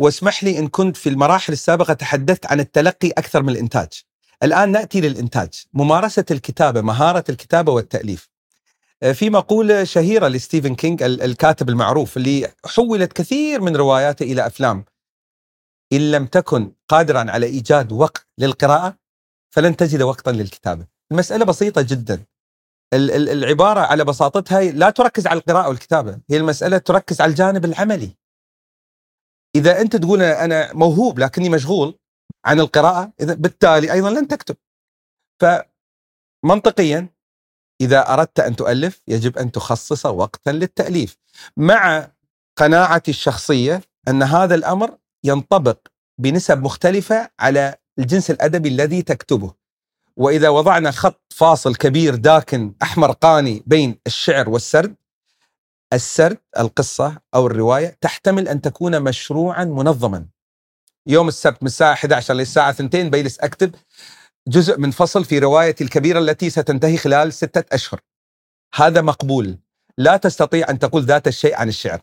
واسمح 0.00 0.44
لي 0.44 0.58
إن 0.58 0.68
كنت 0.68 0.96
في 0.96 1.08
المراحل 1.08 1.52
السابقة 1.52 1.94
تحدثت 1.94 2.46
عن 2.46 2.60
التلقي 2.60 3.08
أكثر 3.08 3.42
من 3.42 3.48
الإنتاج. 3.48 3.88
الآن 4.42 4.72
نأتي 4.72 5.00
للإنتاج 5.00 5.48
ممارسة 5.72 6.24
الكتابة 6.30 6.80
مهارة 6.80 7.24
الكتابة 7.28 7.72
والتأليف. 7.72 8.28
آه، 9.02 9.12
في 9.12 9.30
مقولة 9.30 9.84
شهيرة 9.84 10.28
لستيفن 10.28 10.74
كينج 10.74 11.02
الكاتب 11.02 11.68
المعروف 11.68 12.16
اللي 12.16 12.48
حولت 12.66 13.12
كثير 13.12 13.60
من 13.60 13.76
رواياته 13.76 14.22
إلى 14.22 14.46
أفلام. 14.46 14.84
إن 15.92 16.10
لم 16.10 16.26
تكن 16.26 16.72
قادرا 16.88 17.30
على 17.30 17.46
إيجاد 17.46 17.92
وقت 17.92 18.26
للقراءة 18.38 18.96
فلن 19.50 19.76
تجد 19.76 20.02
وقتا 20.02 20.30
للكتابة. 20.30 20.86
المسألة 21.12 21.44
بسيطة 21.44 21.82
جدا. 21.82 22.24
العبارة 22.94 23.80
على 23.80 24.04
بساطتها 24.04 24.62
لا 24.62 24.90
تركز 24.90 25.26
على 25.26 25.38
القراءة 25.38 25.68
والكتابة 25.68 26.18
هي 26.30 26.36
المسألة 26.36 26.78
تركز 26.78 27.20
على 27.20 27.30
الجانب 27.30 27.64
العملي. 27.64 28.19
إذا 29.56 29.80
أنت 29.80 29.96
تقول 29.96 30.22
أنا 30.22 30.72
موهوب 30.74 31.18
لكني 31.18 31.48
مشغول 31.48 31.98
عن 32.44 32.60
القراءة 32.60 33.12
إذا 33.20 33.34
بالتالي 33.34 33.92
أيضا 33.92 34.10
لن 34.10 34.28
تكتب. 34.28 34.56
فمنطقيا 35.40 37.08
إذا 37.80 38.12
أردت 38.12 38.40
أن 38.40 38.56
تؤلف 38.56 39.02
يجب 39.08 39.38
أن 39.38 39.52
تخصص 39.52 40.06
وقتا 40.06 40.50
للتأليف. 40.50 41.16
مع 41.56 42.10
قناعتي 42.56 43.10
الشخصية 43.10 43.82
أن 44.08 44.22
هذا 44.22 44.54
الأمر 44.54 44.98
ينطبق 45.24 45.78
بنسب 46.20 46.62
مختلفة 46.62 47.30
على 47.40 47.76
الجنس 47.98 48.30
الأدبي 48.30 48.68
الذي 48.68 49.02
تكتبه. 49.02 49.54
وإذا 50.16 50.48
وضعنا 50.48 50.90
خط 50.90 51.32
فاصل 51.36 51.74
كبير 51.74 52.14
داكن 52.14 52.74
أحمر 52.82 53.12
قاني 53.12 53.62
بين 53.66 53.98
الشعر 54.06 54.48
والسرد 54.48 54.94
السرد 55.92 56.38
القصة 56.58 57.20
أو 57.34 57.46
الرواية 57.46 57.98
تحتمل 58.00 58.48
أن 58.48 58.60
تكون 58.60 59.02
مشروعا 59.02 59.64
منظما. 59.64 60.26
يوم 61.06 61.28
السبت 61.28 61.62
من 61.62 61.66
الساعة 61.66 61.92
11 61.92 62.34
للساعة 62.34 62.70
2 62.70 63.10
بجلس 63.10 63.38
أكتب 63.38 63.74
جزء 64.48 64.78
من 64.78 64.90
فصل 64.90 65.24
في 65.24 65.38
روايتي 65.38 65.84
الكبيرة 65.84 66.18
التي 66.18 66.50
ستنتهي 66.50 66.96
خلال 66.96 67.32
ستة 67.32 67.74
أشهر. 67.74 68.00
هذا 68.74 69.00
مقبول. 69.00 69.58
لا 69.98 70.16
تستطيع 70.16 70.70
أن 70.70 70.78
تقول 70.78 71.02
ذات 71.02 71.28
الشيء 71.28 71.54
عن 71.56 71.68
الشعر. 71.68 72.00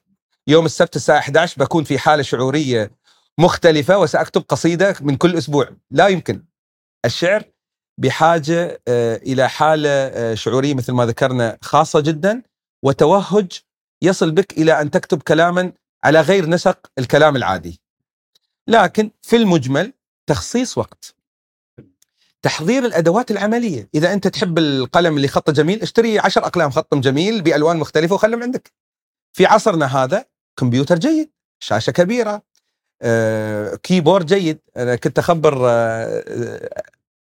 يوم 0.47 0.65
السبت 0.65 0.95
الساعة 0.95 1.19
11 1.19 1.63
بكون 1.63 1.83
في 1.83 1.99
حالة 1.99 2.23
شعورية 2.23 2.91
مختلفة 3.39 3.97
وسأكتب 3.97 4.43
قصيدة 4.49 4.95
من 5.01 5.15
كل 5.15 5.37
أسبوع. 5.37 5.69
لا 5.91 6.07
يمكن. 6.07 6.43
الشعر 7.05 7.43
بحاجة 7.99 8.81
آه، 8.87 9.15
إلى 9.15 9.49
حالة 9.49 9.89
آه، 9.89 10.33
شعورية 10.33 10.73
مثل 10.73 10.93
ما 10.93 11.05
ذكرنا 11.05 11.57
خاصة 11.61 11.99
جدا 11.99 12.43
وتوهج 12.83 13.61
يصل 14.01 14.31
بك 14.31 14.57
إلى 14.57 14.81
أن 14.81 14.91
تكتب 14.91 15.21
كلاما 15.21 15.71
على 16.03 16.21
غير 16.21 16.49
نسق 16.49 16.91
الكلام 16.99 17.35
العادي. 17.35 17.81
لكن 18.67 19.11
في 19.21 19.35
المجمل 19.35 19.93
تخصيص 20.27 20.77
وقت. 20.77 21.15
تحضير 22.41 22.85
الأدوات 22.85 23.31
العملية. 23.31 23.89
إذا 23.95 24.13
أنت 24.13 24.27
تحب 24.27 24.57
القلم 24.57 25.17
اللي 25.17 25.27
خطه 25.27 25.53
جميل 25.53 25.81
اشتري 25.81 26.19
عشر 26.19 26.45
أقلام 26.45 26.71
خط 26.71 26.95
جميل 26.95 27.41
بألوان 27.41 27.77
مختلفة 27.77 28.15
وخلهم 28.15 28.43
عندك. 28.43 28.71
في 29.33 29.45
عصرنا 29.45 29.85
هذا 29.85 30.25
كمبيوتر 30.59 30.95
جيد 30.97 31.31
شاشة 31.59 31.91
كبيرة 31.91 32.41
آه، 33.01 33.75
كيبورد 33.75 34.25
جيد. 34.25 34.59
أنا 34.77 34.95
كنت 34.95 35.19
أخبر 35.19 35.61
آه، 35.69 36.69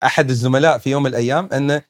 أحد 0.04 0.30
الزملاء 0.30 0.78
في 0.78 0.90
يوم 0.90 1.02
من 1.02 1.10
الأيام 1.10 1.48
أن 1.52 1.70
آه، 1.70 1.84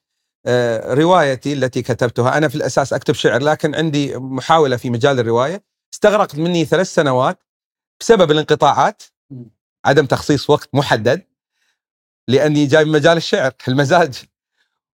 روايتي 0.87 1.53
التي 1.53 1.83
كتبتها. 1.83 2.39
أنا 2.39 2.49
في 2.49 2.55
الأساس 2.55 2.93
أكتب 2.93 3.15
شعر 3.15 3.43
لكن 3.43 3.75
عندي 3.75 4.17
محاولة 4.17 4.77
في 4.77 4.91
مجال 4.91 5.19
الرواية. 5.21 5.65
استغرقت 5.95 6.37
مني 6.37 6.65
ثلاث 6.65 6.95
سنوات 6.95 7.43
بسبب 8.01 8.31
الانقطاعات. 8.31 9.03
عدم 9.85 10.07
تخصيص 10.07 10.51
وقت 10.51 10.69
محدد. 10.75 11.23
لأني 12.29 12.67
جاي 12.67 12.85
من 12.85 12.93
مجال 12.93 13.17
الشعر 13.17 13.53
المزاج. 13.69 14.15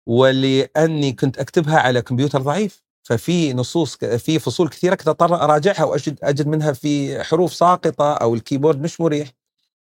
ولأني 0.08 1.14
كنت 1.14 1.38
أكتبها 1.38 1.80
على 1.80 2.02
كمبيوتر 2.02 2.42
ضعيف. 2.42 2.84
ففي 3.04 3.54
نصوص 3.54 3.96
في 3.98 4.40
فصول 4.40 4.70
كثيرة 4.70 4.96
كنت 4.96 5.08
أضطر 5.08 5.36
أراجعها 5.36 5.84
واجد 5.84 6.20
أجد 6.24 6.48
منها 6.48 6.74
في 6.74 7.24
حروف 7.24 7.54
ساقطة 7.54 8.14
أو 8.14 8.36
الكيبورد 8.36 8.82
مش 8.82 9.02
مريح. 9.02 9.32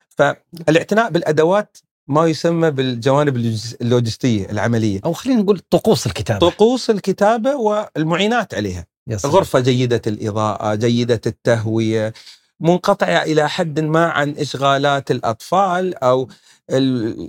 فالاعتناء 0.09 1.09
بالأدوات 1.09 1.77
ما 2.11 2.27
يسمى 2.27 2.71
بالجوانب 2.71 3.37
اللوجستية 3.81 4.49
العملية. 4.51 4.99
أو 5.05 5.13
خلينا 5.13 5.41
نقول 5.41 5.59
طقوس 5.59 6.07
الكتابة. 6.07 6.49
طقوس 6.49 6.89
الكتابة 6.89 7.55
والمعينات 7.55 8.53
عليها. 8.53 8.85
غرفه 9.25 9.59
جيدة 9.59 10.01
الإضاءة 10.07 10.75
جيدة 10.75 11.21
التهوية 11.25 12.13
منقطعة 12.59 13.23
إلى 13.23 13.49
حد 13.49 13.79
ما 13.79 14.05
عن 14.05 14.29
إشغالات 14.29 15.11
الأطفال 15.11 15.95
أو 15.95 16.29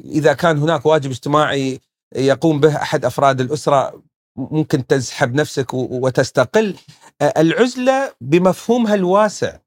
إذا 0.04 0.32
كان 0.32 0.58
هناك 0.58 0.86
واجب 0.86 1.10
اجتماعي 1.10 1.80
يقوم 2.16 2.60
به 2.60 2.76
أحد 2.76 3.04
أفراد 3.04 3.40
الأسرة 3.40 4.02
ممكن 4.36 4.86
تسحب 4.86 5.34
نفسك 5.34 5.74
وتستقل. 5.74 6.74
العزلة 7.22 8.12
بمفهومها 8.20 8.94
الواسع. 8.94 9.58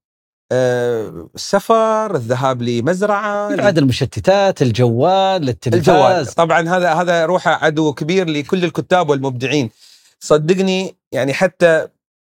السفر 0.52 2.16
الذهاب 2.16 2.62
لمزرعة 2.62 3.56
بعد 3.56 3.78
المشتتات 3.78 4.62
الجوال 4.62 5.50
التلفاز. 5.50 5.90
الجوال. 5.90 6.26
طبعا 6.26 6.62
هذا 6.62 6.94
هذا 6.94 7.26
روحه 7.26 7.66
عدو 7.66 7.94
كبير 7.94 8.30
لكل 8.30 8.64
الكتاب 8.64 9.10
والمبدعين. 9.10 9.70
صدقني 10.20 10.96
يعني 11.12 11.34
حتى 11.34 11.88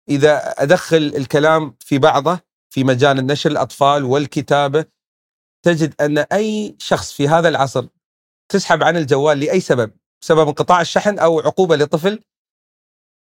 إذا 0.08 0.54
أدخل 0.62 1.12
الكلام 1.16 1.74
في 1.80 1.98
بعضه 1.98 2.40
في 2.70 2.84
مجال 2.84 3.18
النشر 3.18 3.50
الأطفال 3.50 4.04
والكتابة 4.04 4.84
تجد 5.62 5.94
أن 6.00 6.18
أي 6.18 6.76
شخص 6.78 7.12
في 7.12 7.28
هذا 7.28 7.48
العصر 7.48 7.86
تسحب 8.48 8.82
عن 8.82 8.96
الجوال 8.96 9.38
لأي 9.38 9.60
سبب 9.60 9.90
سبب 10.20 10.48
انقطاع 10.48 10.80
الشحن 10.80 11.18
أو 11.18 11.40
عقوبة 11.40 11.76
لطفل 11.76 12.20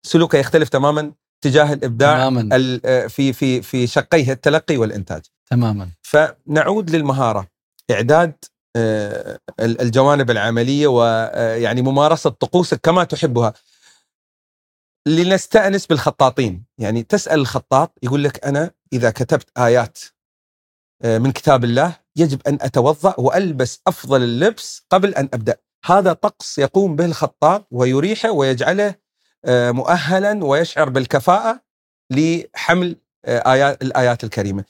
سلوكه 0.04 0.38
يختلف 0.38 0.70
تماما. 0.70 1.12
تجاه 1.42 1.74
الإبداع 1.74 2.30
تماما. 2.30 2.50
آه، 2.86 3.08
في 3.08 3.34
في 3.34 3.62
في 3.62 3.88
شقيه 3.88 4.32
التلقي 4.32 4.78
والإنتاج. 4.78 5.22
تماما. 5.50 5.90
فنعود 6.02 6.90
للمهارة. 6.90 7.48
إعداد 7.92 8.34
آه، 8.76 9.40
ال- 9.60 9.82
الجوانب 9.82 10.32
العملية 10.32 10.88
ويعني 10.88 11.82
ممارسة 11.82 12.30
طقوسك 12.30 12.80
كما 12.84 13.04
تحبها. 13.04 13.54
لنستأنس 15.08 15.86
بالخطاطين. 15.86 16.66
يعني 16.78 17.04
تسأل 17.04 17.40
الخطاط 17.40 17.98
يقول 18.04 18.24
لك 18.24 18.46
أنا 18.46 18.72
إذا 18.94 19.10
كتبت 19.10 19.50
آيات 19.58 19.98
آه، 21.02 21.18
من 21.18 21.32
كتاب 21.32 21.64
الله 21.64 21.96
يجب 22.16 22.42
أن 22.48 22.58
أتوضأ 22.62 23.16
وألبس 23.20 23.82
أفضل 23.88 24.24
اللبس 24.24 24.86
قبل 24.90 25.16
أن 25.16 25.30
أبدأ. 25.34 25.58
هذا 25.86 26.14
طقس 26.14 26.60
يقوم 26.60 26.96
به 26.96 27.06
الخطاط 27.06 27.68
ويريحه 27.72 28.32
ويجعله 28.32 28.88
آه، 28.88 28.96
مؤهلا 29.50 30.46
ويشعر 30.46 30.90
بالكفاءة 30.90 31.62
لحمل 32.12 32.96
آه، 33.26 33.52
ايات 33.54 33.82
الآيات 33.82 34.24
الكريمة. 34.24 34.66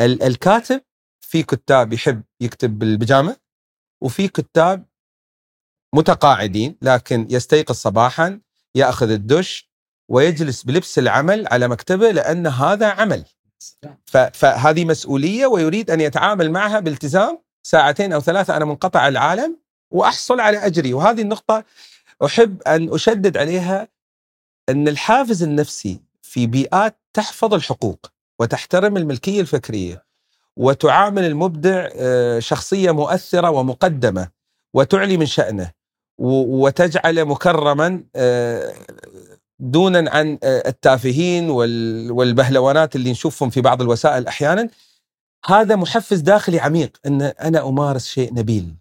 ال- 0.00 0.22
الكاتب 0.22 0.80
في 1.20 1.42
كتاب 1.42 1.92
يحب 1.92 2.22
يكتب 2.40 2.78
بالبيجامة 2.78 3.36
وفي 4.02 4.28
كتاب 4.28 4.84
متقاعدين 5.94 6.76
لكن 6.82 7.26
يستيقظ 7.30 7.74
صباحا 7.74 8.40
يأخذ 8.74 9.10
الدش 9.10 9.70
ويجلس 10.08 10.62
بلبس 10.62 10.98
العمل 10.98 11.48
على 11.48 11.68
مكتبه 11.68 12.10
لأن 12.10 12.46
هذا 12.46 12.86
عمل. 12.86 13.24
فهذه 14.32 14.84
مسؤولية 14.84 15.46
ويريد 15.46 15.90
أن 15.90 16.00
يتعامل 16.00 16.50
معها 16.50 16.80
بالتزام 16.80 17.38
ساعتين 17.62 18.12
أو 18.12 18.20
ثلاثة 18.20 18.56
أنا 18.56 18.64
منقطع 18.64 19.08
العالم 19.08 19.56
وأحصل 19.90 20.40
على 20.40 20.58
أجري. 20.66 20.94
وهذه 20.94 21.20
النقطة 21.22 21.64
أحب 22.24 22.62
أن 22.62 22.94
أشدد 22.94 23.36
عليها 23.36 23.88
إن 24.70 24.88
الحافز 24.88 25.42
النفسي 25.42 26.00
في 26.22 26.46
بيئات 26.46 26.98
تحفظ 27.14 27.54
الحقوق 27.54 28.06
وتحترم 28.40 28.96
الملكية 28.96 29.40
الفكرية 29.40 30.04
وتعامل 30.56 31.24
المبدع 31.24 31.88
آه، 31.96 32.38
شخصية 32.38 32.90
مؤثرة 32.90 33.50
ومقدمة 33.50 34.28
وتعلي 34.74 35.16
من 35.16 35.26
شأنه 35.26 35.70
وتجعله 36.18 37.24
مكرما 37.24 38.02
آه، 38.16 38.74
دونا 39.58 40.10
عن 40.10 40.38
آه، 40.42 40.68
التافهين 40.68 41.50
وال- 41.50 42.12
والبهلوانات 42.12 42.96
اللي 42.96 43.10
نشوفهم 43.10 43.50
في 43.50 43.60
بعض 43.60 43.82
الوسائل 43.82 44.26
أحيانا. 44.26 44.68
هذا 45.46 45.76
محفز 45.76 46.20
داخلي 46.20 46.60
عميق 46.60 46.96
إن 47.06 47.22
أنا 47.22 47.68
أمارس 47.68 48.06
شيء 48.06 48.34
نبيل. 48.34 48.74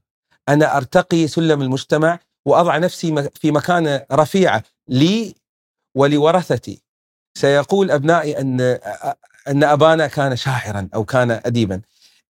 أنا 0.49 0.77
أرتقي 0.77 1.27
سلم 1.27 1.61
المجتمع 1.61 2.19
وأضع 2.45 2.77
نفسي 2.77 3.29
في 3.33 3.51
مكانة 3.51 4.05
رفيعة 4.11 4.63
لي 4.87 5.35
ولورثتي. 5.95 6.83
سيقول 7.37 7.91
أبنائي 7.91 8.39
أن 8.39 8.61
أن 9.47 9.63
أبانا 9.63 10.07
كان 10.07 10.35
شاعرا 10.35 10.89
أو 10.95 11.05
كان 11.05 11.31
اديبا. 11.31 11.81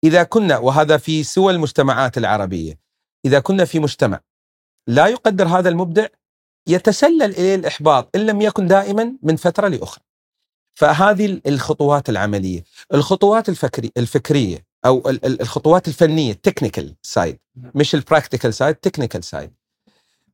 إذا 0.04 0.22
كنا 0.22 0.58
وهذا 0.58 0.96
في 0.96 1.22
سوى 1.24 1.52
المجتمعات 1.52 2.18
العربية 2.18 2.78
إذا 3.24 3.40
كنا 3.40 3.64
في 3.64 3.78
مجتمع 3.78 4.20
لا 4.86 5.06
يقدر 5.06 5.48
هذا 5.48 5.68
المبدع 5.68 6.06
يتسلل 6.68 7.22
إليه 7.22 7.54
الإحباط 7.54 8.16
إن 8.16 8.26
لم 8.26 8.40
يكن 8.40 8.66
دائما 8.66 9.12
من 9.22 9.36
فترة 9.36 9.68
لأخرى. 9.68 10.04
فهذه 10.74 11.40
الخطوات 11.46 12.08
العملية. 12.08 12.64
الخطوات 12.94 13.48
الفكري 13.48 13.92
الفكرية 13.96 14.64
أو 14.86 15.10
ال- 15.10 15.26
ال- 15.26 15.40
الخطوات 15.40 15.88
الفنية 15.88 16.32
ال 16.32 16.39
technical 16.39 16.96
side 17.02 17.38
مش 17.74 17.94
ال 17.94 18.00
practical 18.00 18.54
side 18.54 18.74
technical 18.74 19.24
side 19.24 19.52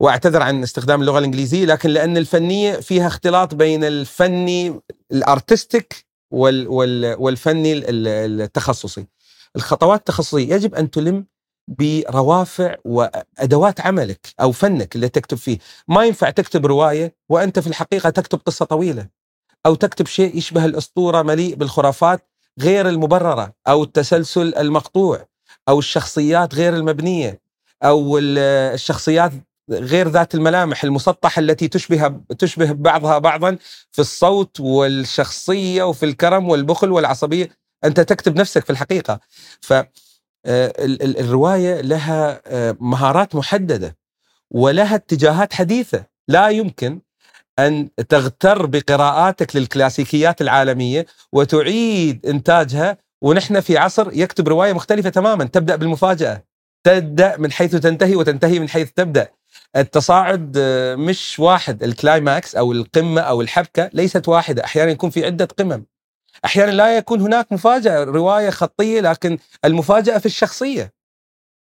واعتذر 0.00 0.42
عن 0.42 0.62
استخدام 0.62 1.00
اللغة 1.00 1.18
الإنجليزية 1.18 1.64
لكن 1.64 1.90
لأن 1.90 2.16
الفنية 2.16 2.72
فيها 2.72 3.06
اختلاط 3.06 3.54
بين 3.54 3.84
الفني 3.84 4.80
ال 5.12 5.23
artistic 5.23 6.06
وال 6.30 6.68
وال 6.68 7.16
والفني 7.18 7.72
ال- 7.72 7.84
ال- 8.08 8.40
التخصصي. 8.40 9.06
الخطوات 9.56 9.98
التخصصية 9.98 10.54
يجب 10.54 10.74
أن 10.74 10.90
تلم 10.90 11.26
بروافع 11.68 12.74
وأدوات 12.84 13.80
عملك 13.80 14.26
أو 14.40 14.52
فنك 14.52 14.96
اللي 14.96 15.08
تكتب 15.08 15.36
فيه. 15.36 15.58
ما 15.88 16.04
ينفع 16.04 16.30
تكتب 16.30 16.66
رواية 16.66 17.14
وأنت 17.28 17.58
في 17.58 17.66
الحقيقة 17.66 18.10
تكتب 18.10 18.38
قصة 18.46 18.64
طويلة 18.64 19.06
أو 19.66 19.74
تكتب 19.74 20.06
شيء 20.06 20.36
يشبه 20.36 20.64
الأسطورة 20.64 21.22
مليء 21.22 21.54
بالخرافات 21.54 22.28
غير 22.60 22.88
المبررة 22.88 23.52
أو 23.68 23.82
التسلسل 23.82 24.54
المقطوع 24.54 25.26
أو 25.68 25.78
الشخصيات 25.78 26.54
غير 26.54 26.76
المبنية 26.76 27.40
أو 27.84 28.18
ال- 28.18 28.38
الشخصيات 28.74 29.32
غير 29.70 30.08
ذات 30.08 30.34
الملامح 30.34 30.84
المسطحة 30.84 31.40
التي 31.40 31.68
تشبه 31.68 32.20
تشبه 32.38 32.72
بعضها 32.72 33.18
بعضا 33.18 33.56
في 33.92 33.98
الصوت 33.98 34.60
والشخصية 34.60 35.82
وفي 35.82 36.06
الكرم 36.06 36.48
والبخل 36.48 36.92
والعصبية. 36.92 37.48
أنت 37.84 38.00
تكتب 38.00 38.36
نفسك 38.36 38.64
في 38.64 38.70
الحقيقة. 38.70 39.20
ف 39.60 39.72
آه، 39.72 39.86
ال- 40.78 41.02
ال- 41.02 41.18
الرواية 41.20 41.80
لها 41.80 42.40
آه، 42.46 42.76
مهارات 42.80 43.34
محددة 43.34 43.96
ولها 44.50 44.94
اتجاهات 44.94 45.52
حديثة. 45.54 46.04
لا 46.28 46.48
يمكن 46.48 47.00
أن 47.58 47.88
تغتر 48.08 48.66
بقراءاتك 48.66 49.56
للكلاسيكيات 49.56 50.40
العالمية 50.40 51.06
وتعيد 51.32 52.26
إنتاجها 52.26 52.98
ونحن 53.22 53.60
في 53.60 53.78
عصر 53.78 54.08
يكتب 54.12 54.48
رواية 54.48 54.72
مختلفة 54.72 55.10
تماما. 55.10 55.44
تبدأ 55.44 55.76
بالمفاجأة. 55.76 56.42
تبدأ 56.84 57.36
من 57.36 57.52
حيث 57.52 57.76
تنتهي 57.76 58.16
وتنتهي 58.16 58.58
من 58.58 58.68
حيث 58.68 58.90
تبدأ. 58.92 59.28
التصاعد 59.76 60.56
آه، 60.58 60.94
مش 60.94 61.38
واحد 61.38 61.82
الكلايماكس 61.82 62.56
أو 62.56 62.72
القمة 62.72 63.20
أو 63.20 63.40
الحبكة 63.40 63.90
ليست 63.92 64.28
واحدة. 64.28 64.64
أحيانا 64.64 64.90
يكون 64.90 65.10
في 65.10 65.26
عدة 65.26 65.44
قمم. 65.44 65.84
أحيانا 66.44 66.70
لا 66.70 66.96
يكون 66.96 67.20
هناك 67.20 67.52
مفاجأة 67.52 68.04
رواية 68.04 68.50
خطية 68.50 69.00
لكن 69.00 69.38
المفاجأة 69.64 70.18
في 70.18 70.26
الشخصية. 70.26 70.92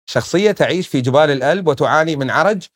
شخصية 0.09 0.51
تعيش 0.51 0.87
في 0.87 1.01
جبال 1.01 1.31
الألب 1.31 1.67
وتعاني 1.67 2.15
من 2.15 2.29
عرج 2.29 2.67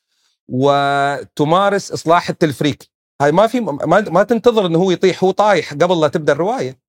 وتمارس 0.47 1.91
إصلاح 1.91 2.29
التلفريك. 2.29 2.89
هاي 3.21 3.31
ما 3.31 3.47
في 3.47 3.59
ما, 3.59 3.99
ما 3.99 4.23
تنتظر 4.23 4.65
إنه 4.65 4.79
هو 4.79 4.91
يطيح 4.91 5.23
هو 5.23 5.31
طايح 5.31 5.73
قبل 5.73 6.01
لا 6.01 6.07
تبدأ 6.07 6.33
الرواية. 6.33 6.79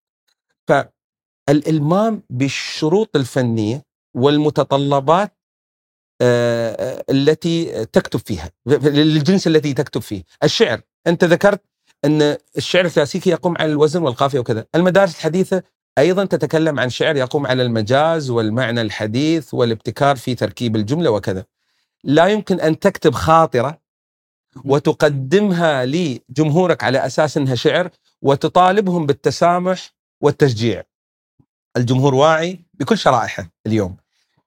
فالإلمام 0.68 2.22
بالشروط 2.30 3.16
الفنية 3.16 3.82
والمتطلبات 4.16 5.36
التي 6.22 7.84
تكتب 7.84 8.20
فيها 8.20 8.50
للجنس 8.66 9.46
الذي 9.46 9.74
تكتب 9.74 10.00
فيه 10.00 10.22
الشعر 10.44 10.80
أنت 11.06 11.24
ذكرت 11.24 11.60
أن 12.04 12.36
الشعر 12.56 12.84
الكلاسيكي 12.84 13.30
يقوم 13.30 13.58
على 13.58 13.72
الوزن 13.72 14.02
والقافية 14.02 14.38
وكذا 14.38 14.66
المدارس 14.74 15.14
الحديثة 15.14 15.62
أيضا 15.98 16.24
تتكلم 16.24 16.80
عن 16.80 16.90
شعر 16.90 17.16
يقوم 17.16 17.46
على 17.46 17.62
المجاز 17.62 18.30
والمعنى 18.30 18.80
الحديث 18.80 19.54
والابتكار 19.54 20.16
في 20.16 20.34
تركيب 20.34 20.76
الجملة 20.76 21.10
وكذا 21.10 21.44
لا 22.04 22.26
يمكن 22.26 22.60
أن 22.60 22.78
تكتب 22.78 23.14
خاطرة 23.14 23.82
وتقدمها 24.64 25.86
لجمهورك 25.86 26.84
على 26.84 27.06
أساس 27.06 27.36
أنها 27.36 27.54
شعر 27.54 27.90
وتطالبهم 28.22 29.06
بالتسامح 29.06 29.90
والتشجيع. 30.20 30.82
الجمهور 31.76 32.14
واعي 32.14 32.60
بكل 32.74 32.98
شرائحه 32.98 33.50
اليوم. 33.66 33.96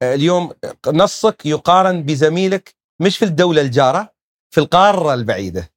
اليوم 0.04 0.52
نصك 0.88 1.46
يقارن 1.46 2.04
بزميلك 2.04 2.76
مش 3.02 3.18
في 3.18 3.26
الدولة 3.26 3.62
الجارة 3.62 4.14
في 4.54 4.60
القارة 4.60 5.14
البعيدة. 5.14 5.72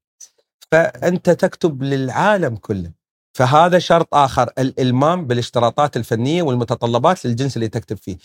فأنت 0.72 1.30
تكتب 1.30 1.82
للعالم 1.82 2.56
كله. 2.56 2.92
فهذا 3.38 3.78
شرط 3.78 4.14
آخر 4.14 4.50
الإلمام 4.58 5.26
بالاشتراطات 5.26 5.96
الفنية 5.96 6.42
والمتطلبات 6.42 7.26
للجنس 7.26 7.56
اللي 7.56 7.68
تكتب 7.68 7.96
فيه. 7.96 8.16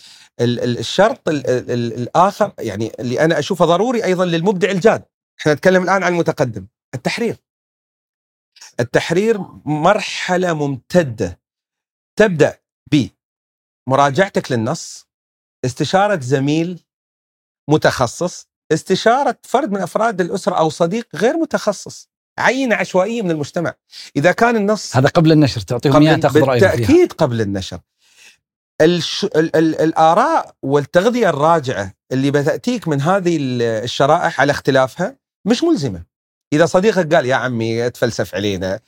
ال- 0.41 0.59
ال- 0.63 0.77
الشرط 0.79 1.29
ال- 1.29 1.47
ال- 1.49 1.93
الآخر 1.93 2.51
يعني 2.59 2.91
اللي 2.99 3.19
أنا 3.25 3.39
أشوفه 3.39 3.65
ضروري 3.65 4.03
أيضا 4.03 4.25
للمبدع 4.25 4.71
الجاد. 4.71 5.03
إحنا 5.39 5.53
نتكلم 5.53 5.83
الآن 5.83 6.03
عن 6.03 6.13
المتقدم 6.13 6.67
التحرير 6.95 7.35
التحرير 8.79 9.37
مرحلة 9.65 10.53
ممتدة 10.53 11.39
تبدأ 12.19 12.59
بمراجعتك 13.87 14.51
للنص 14.51 15.07
استشارة 15.65 16.19
زميل 16.19 16.79
متخصص 17.69 18.47
استشارة 18.71 19.37
فرد 19.43 19.71
من 19.71 19.81
أفراد 19.81 20.21
الأسرة 20.21 20.55
أو 20.55 20.69
صديق 20.69 21.07
غير 21.15 21.37
متخصص 21.37 22.09
عينه 22.39 22.75
عشوائية 22.75 23.21
من 23.21 23.31
المجتمع. 23.31 23.73
إذا 24.15 24.31
كان 24.31 24.55
النص 24.55 24.95
هذا 24.95 25.07
قبل 25.07 25.31
النشر 25.31 25.61
تعطيهم 25.61 26.01
اياه 26.01 26.15
تأخذ 26.15 26.39
رأيهم 26.39 26.59
فيها. 26.59 26.75
بالتأكيد 26.75 27.13
قبل 27.13 27.41
النشر. 27.41 27.79
الش... 28.81 29.23
ال... 29.23 29.55
ال... 29.55 29.81
الآراء 29.81 30.55
والتغذية 30.61 31.29
الراجعة 31.29 31.93
اللي 32.11 32.31
بتأتيك 32.31 32.87
من 32.87 33.01
هذه 33.01 33.37
ال- 33.37 33.61
الشرائح 33.61 34.41
على 34.41 34.51
اختلافها 34.51 35.15
مش 35.45 35.63
ملزمة. 35.63 36.03
إذا 36.53 36.65
صديقك 36.65 37.13
قال 37.15 37.25
يا 37.25 37.35
عمي 37.35 37.89
تفلسف 37.89 38.35
علينا. 38.35 38.79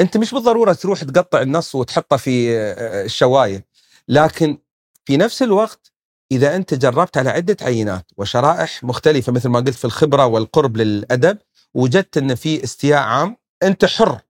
أنت 0.00 0.16
مش 0.16 0.34
بالضرورة 0.34 0.72
تروح 0.72 1.04
تقطع 1.04 1.42
النص 1.42 1.74
وتحطه 1.74 2.16
في 2.16 2.56
آه، 2.58 3.04
الشواية. 3.04 3.66
لكن 4.08 4.58
في 5.04 5.16
نفس 5.16 5.42
الوقت 5.42 5.92
إذا 6.32 6.56
أنت 6.56 6.74
جربت 6.74 7.16
على 7.16 7.30
عدة 7.30 7.56
عينات 7.62 8.06
وشرائح 8.16 8.84
مختلفة 8.84 9.32
مثل 9.32 9.48
ما 9.48 9.58
قلت 9.58 9.74
في 9.74 9.84
الخبرة 9.84 10.26
والقرب 10.26 10.76
للأدب 10.76 11.38
وجدت 11.74 12.16
إن 12.16 12.34
في 12.34 12.64
استياء 12.64 13.02
عام 13.02 13.36
أنت 13.62 13.84
حر. 13.84 14.20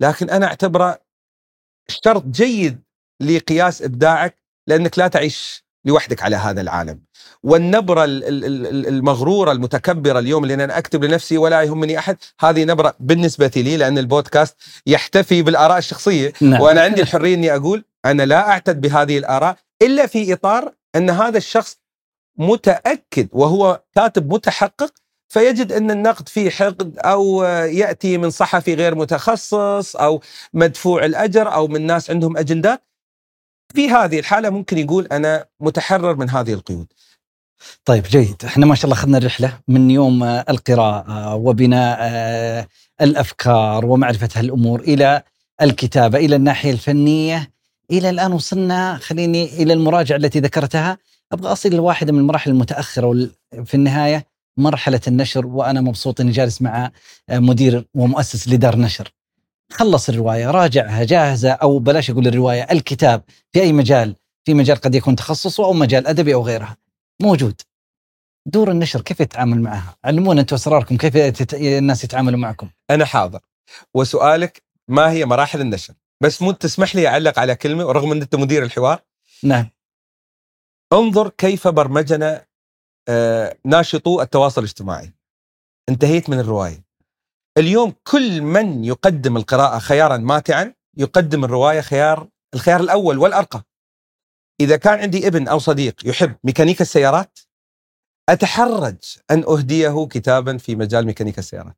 لكن 0.00 0.30
أنا 0.30 0.46
أعتبره 0.46 0.98
شرط 1.88 2.24
جيد 2.26 2.80
لقياس 3.20 3.82
إبداعك 3.82 4.36
لأنك 4.66 4.98
لا 4.98 5.08
تعيش 5.08 5.64
لوحدك 5.84 6.22
على 6.22 6.36
هذا 6.36 6.60
العالم. 6.60 7.00
والنبرة 7.42 8.04
ال- 8.04 8.24
ال- 8.24 8.66
ال- 8.66 8.86
المغرورة 8.86 9.52
المتكبرة 9.52 10.18
اليوم 10.18 10.42
اللي 10.42 10.54
أنا 10.54 10.78
أكتب 10.78 11.04
لنفسي 11.04 11.38
ولا 11.38 11.62
يهمني 11.62 11.98
أحد 11.98 12.16
هذه 12.40 12.64
نبرة 12.64 12.94
بالنسبة 13.00 13.50
لي 13.56 13.76
لأن 13.76 13.98
البودكاست 13.98 14.56
يحتفي 14.86 15.42
بالآراء 15.42 15.78
الشخصية. 15.78 16.32
نعم. 16.40 16.60
وأنا 16.60 16.80
عندي 16.80 17.02
الحرية 17.02 17.34
إني 17.34 17.54
أقول 17.56 17.84
أنا 18.04 18.22
لا 18.22 18.48
أعتد 18.48 18.80
بهذه 18.80 19.18
الآراء 19.18 19.56
إلا 19.82 20.06
في 20.06 20.32
إطار 20.32 20.74
أن 20.96 21.10
هذا 21.10 21.38
الشخص 21.38 21.80
متأكد 22.38 23.28
وهو 23.32 23.82
كاتب 23.94 24.32
متحقق 24.32 24.92
فيجد 25.28 25.72
أن 25.72 25.90
النقد 25.90 26.28
فيه 26.28 26.50
حقد 26.50 26.98
أو 26.98 27.42
يأتي 27.64 28.18
من 28.18 28.30
صحفي 28.30 28.74
غير 28.74 28.94
متخصص 28.94 29.96
أو 29.96 30.20
مدفوع 30.52 31.04
الأجر 31.04 31.54
أو 31.54 31.68
من 31.68 31.86
ناس 31.86 32.10
عندهم 32.10 32.36
أجندات. 32.36 32.82
في 33.74 33.90
هذه 33.90 34.18
الحالة 34.18 34.50
ممكن 34.50 34.78
يقول 34.78 35.06
أنا 35.06 35.46
متحرر 35.60 36.16
من 36.16 36.30
هذه 36.30 36.52
القيود. 36.52 36.86
طيب 37.84 38.02
جيد. 38.02 38.44
إحنا 38.44 38.66
ما 38.66 38.74
شاء 38.74 38.84
الله 38.84 38.96
أخذنا 38.96 39.18
الرحلة 39.18 39.58
من 39.68 39.90
يوم 39.90 40.24
القراءة 40.24 41.34
وبناء 41.34 41.98
الأفكار 43.00 43.86
ومعرفة 43.86 44.28
هالأمور 44.36 44.80
إلى 44.80 45.22
الكتابة 45.62 46.18
إلى 46.18 46.36
الناحية 46.36 46.72
الفنية. 46.72 47.50
إلى 47.90 48.10
الآن 48.10 48.32
وصلنا 48.32 48.96
خليني 48.96 49.62
إلى 49.62 49.72
المراجعة 49.72 50.16
التي 50.16 50.40
ذكرتها 50.40 50.98
أبغى 51.32 51.52
أصل 51.52 51.70
لواحده 51.70 52.12
من 52.12 52.18
المراحل 52.18 52.50
المتأخرة 52.50 53.28
في 53.64 53.74
النهاية 53.74 54.26
مرحلة 54.56 55.00
النشر 55.08 55.46
وأنا 55.46 55.80
مبسوط 55.80 56.20
إني 56.20 56.30
جالس 56.30 56.62
مع 56.62 56.90
آه، 57.28 57.38
مدير 57.38 57.86
ومؤسس 57.94 58.48
لدار 58.48 58.76
نشر 58.76 59.12
خلص 59.72 60.08
الرواية 60.08 60.50
راجعها 60.50 61.04
جاهزة 61.04 61.50
أو 61.50 61.78
بلاش 61.78 62.10
أقول 62.10 62.26
الرواية 62.26 62.66
الكتاب 62.70 63.22
في 63.52 63.60
أي 63.60 63.72
مجال 63.72 64.16
في 64.44 64.54
مجال 64.54 64.76
قد 64.76 64.94
يكون 64.94 65.16
تخصصه 65.16 65.64
أو 65.64 65.72
مجال 65.72 66.06
أدبي 66.06 66.34
أو 66.34 66.42
غيرها 66.42 66.76
موجود 67.22 67.60
دور 68.46 68.70
النشر 68.70 69.00
كيف 69.00 69.20
يتعامل 69.20 69.60
معها؟ 69.60 69.96
علمونا 70.04 70.40
أنتم 70.40 70.56
أسراركم 70.56 70.96
كيف. 70.96 71.16
الناس 71.54 72.04
يتعاملوا 72.04 72.38
معكم؟ 72.38 72.68
أنا 72.90 73.04
حاضر 73.04 73.40
وسؤالك 73.94 74.62
ما 74.88 75.10
هي 75.10 75.24
مراحل 75.24 75.60
النشر 75.60 75.94
بس 76.22 76.42
مو 76.42 76.52
تسمح 76.52 76.96
لي 76.96 77.08
أعلق 77.08 77.38
على 77.38 77.56
كلمة 77.56 77.84
ورغم 77.84 78.12
إن 78.12 78.22
أنت 78.22 78.34
مدير 78.34 78.62
الحوار. 78.62 79.02
نعم. 79.42 79.70
انظر 80.92 81.28
كيف 81.28 81.68
برمجنا 81.68 82.46
آه، 83.08 83.56
ناشطو 83.64 84.20
التواصل 84.20 84.60
الاجتماعي. 84.60 85.12
انتهيت 85.88 86.30
من 86.30 86.38
الرواية. 86.38 86.84
اليوم 87.58 87.94
كل 88.04 88.42
من 88.42 88.84
يقدم 88.84 89.36
القراءة 89.36 89.78
خيارا 89.78 90.16
ماتعا 90.16 90.74
يقدم 90.96 91.44
الرواية 91.44 91.80
خيار 91.80 92.28
الخيار 92.54 92.80
الأول 92.80 93.18
والأرقى. 93.18 93.62
إذا 94.60 94.76
كان 94.76 94.98
عندي 94.98 95.26
ابن 95.26 95.48
أو 95.48 95.58
صديق 95.58 96.08
يحب 96.08 96.36
ميكانيكا 96.44 96.82
السيارات 96.82 97.38
أتحرج 98.28 98.98
أن 99.30 99.44
أهديه 99.44 100.06
كتابا 100.10 100.56
في 100.58 100.76
مجال 100.76 101.06
ميكانيكا 101.06 101.38
السيارات. 101.38 101.76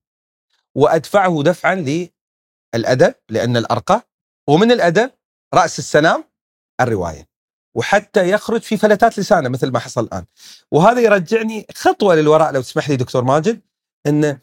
وأدفعه 0.74 1.42
دفعا 1.42 1.74
للأدب 2.74 3.14
لأن 3.28 3.56
الأرقى 3.56 4.11
ومن 4.48 4.72
الأدب 4.72 5.10
رأس 5.54 5.78
السنام 5.78 6.24
الرواية 6.80 7.28
وحتى 7.74 8.30
يخرج 8.30 8.60
في 8.60 8.76
فلتات 8.76 9.18
لسانه 9.18 9.48
مثل 9.48 9.70
ما 9.70 9.78
حصل 9.78 10.04
الآن. 10.04 10.24
وهذا 10.72 11.00
يرجعني 11.00 11.66
خطوة 11.74 12.14
للوراء 12.14 12.52
لو 12.52 12.62
تسمح 12.62 12.88
لي 12.88 12.96
دكتور 12.96 13.24
ماجد 13.24 13.60
إن 14.06 14.38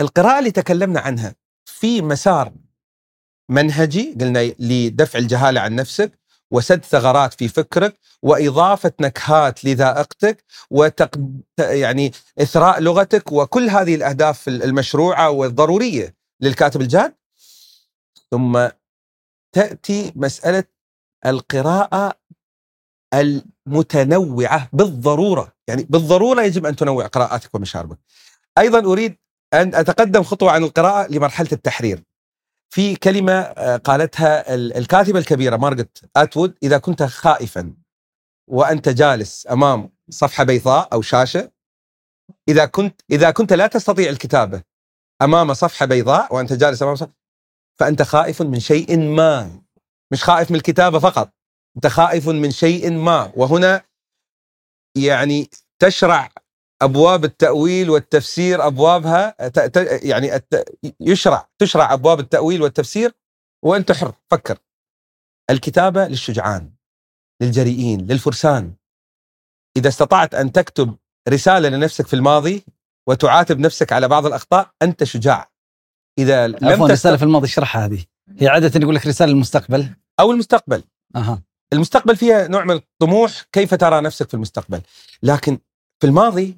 القراءة 0.00 0.38
اللي 0.38 0.50
تكلمنا 0.50 1.00
عنها 1.00 1.34
في 1.64 2.02
مسار 2.02 2.52
منهجي 3.50 4.16
قلنا 4.20 4.54
لدفع 4.58 5.18
الجهالة 5.18 5.60
عن 5.60 5.74
نفسك 5.74 6.18
وسد 6.50 6.84
ثغرات 6.84 7.34
في 7.34 7.48
فكرك 7.48 7.98
وإضافة 8.22 8.92
نكهات 9.00 9.64
لذائقتك 9.64 10.44
وتق... 10.70 11.10
يعني 11.58 12.12
إثراء 12.40 12.80
لغتك 12.80 13.32
وكل 13.32 13.70
هذه 13.70 13.94
الأهداف 13.94 14.48
المشروعة 14.48 15.30
والضرورية 15.30 16.16
للكاتب 16.40 16.80
الجاد 16.80 17.14
ثم 18.30 18.68
تأتي 19.52 20.12
مسألة 20.16 20.64
القراءة 21.26 22.14
المتنوعة 23.14 24.68
بالضرورة. 24.72 25.52
يعني 25.68 25.82
بالضرورة 25.90 26.42
يجب 26.42 26.66
أن 26.66 26.76
تنوع 26.76 27.06
قراءاتك 27.06 27.54
ومشاربك 27.54 27.98
أيضا 28.58 28.78
أريد 28.92 29.16
أن 29.54 29.74
أتقدم 29.74 30.22
خطوة 30.22 30.50
عن 30.50 30.64
القراءة 30.64 31.12
لمرحلة 31.12 31.48
التحرير. 31.52 32.04
في 32.72 32.96
كلمة 32.96 33.32
آه، 33.32 33.76
قالتها 33.76 34.54
ال- 34.54 34.76
الكاتبة 34.76 35.18
الكبيرة 35.18 35.56
مارغت 35.56 35.98
أتوود 36.16 36.54
إذا 36.62 36.78
كنت 36.78 37.02
خائفا 37.02 37.74
وأنت 38.48 38.88
جالس 38.88 39.46
أمام 39.50 39.92
صفحة 40.10 40.44
بيضاء 40.44 40.88
أو 40.92 41.02
شاشة 41.02 41.50
إذا 42.48 42.66
كنت 42.66 43.00
إذا 43.10 43.30
كنت 43.30 43.52
لا 43.52 43.66
تستطيع 43.66 44.10
الكتابة 44.10 44.62
أمام 45.22 45.54
صفحة 45.54 45.86
بيضاء 45.86 46.34
وأنت 46.34 46.52
جالس 46.52 46.82
أمام 46.82 46.94
صفحة 46.96 47.19
فأنت 47.80 48.02
خائف 48.02 48.42
من 48.42 48.60
شيء 48.60 48.98
ما. 48.98 49.62
مش 50.12 50.24
خائف 50.24 50.50
من 50.50 50.56
الكتابة 50.56 50.98
فقط. 50.98 51.32
أنت 51.76 51.86
خائف 51.86 52.28
من 52.28 52.50
شيء 52.50 52.90
ما. 52.92 53.32
وهنا 53.36 53.82
يعني 54.96 55.50
تشرع 55.82 56.28
أبواب 56.82 57.24
التأويل 57.24 57.90
والتفسير 57.90 58.60
ت- 59.48 60.02
يعني 60.02 60.30
يشرع 61.00 61.48
تشرع 61.58 61.92
أبواب 61.92 62.20
التأويل 62.20 62.62
والتفسير 62.62 63.12
وانت 63.64 63.92
حر 63.92 64.12
فكر. 64.30 64.58
الكتابة 65.50 66.08
للشجعان 66.08 66.72
للجريئين 67.42 68.06
للفرسان. 68.06 68.74
إذا 69.76 69.88
استطعت 69.88 70.34
أن 70.34 70.52
تكتب 70.52 70.96
رسالة 71.28 71.68
لنفسك 71.68 72.06
في 72.06 72.14
الماضي 72.14 72.64
وتعاتب 73.08 73.58
نفسك 73.58 73.92
على 73.92 74.08
بعض 74.08 74.26
الأخطاء 74.26 74.70
أنت 74.82 75.04
شجاع. 75.04 75.49
إذا 76.18 76.46
لم 76.48 76.56
تست... 76.84 76.90
رساله 76.90 77.16
في 77.16 77.22
الماضي 77.22 77.46
اشرحها 77.46 77.86
هذه. 77.86 78.04
هي 78.38 78.48
عادة 78.48 78.80
يقول 78.80 78.94
لك 78.94 79.06
رسالة 79.06 79.32
للمستقبل. 79.32 79.88
أو 80.20 80.32
المستقبل. 80.32 80.82
أها. 81.16 81.42
المستقبل 81.72 82.16
فيها 82.16 82.48
نوع 82.48 82.64
من 82.64 82.74
الطموح 82.74 83.42
كيف 83.52 83.74
ترى 83.74 84.00
نفسك 84.00 84.28
في 84.28 84.34
المستقبل؟ 84.34 84.80
لكن 85.22 85.58
في 86.00 86.06
الماضي 86.06 86.56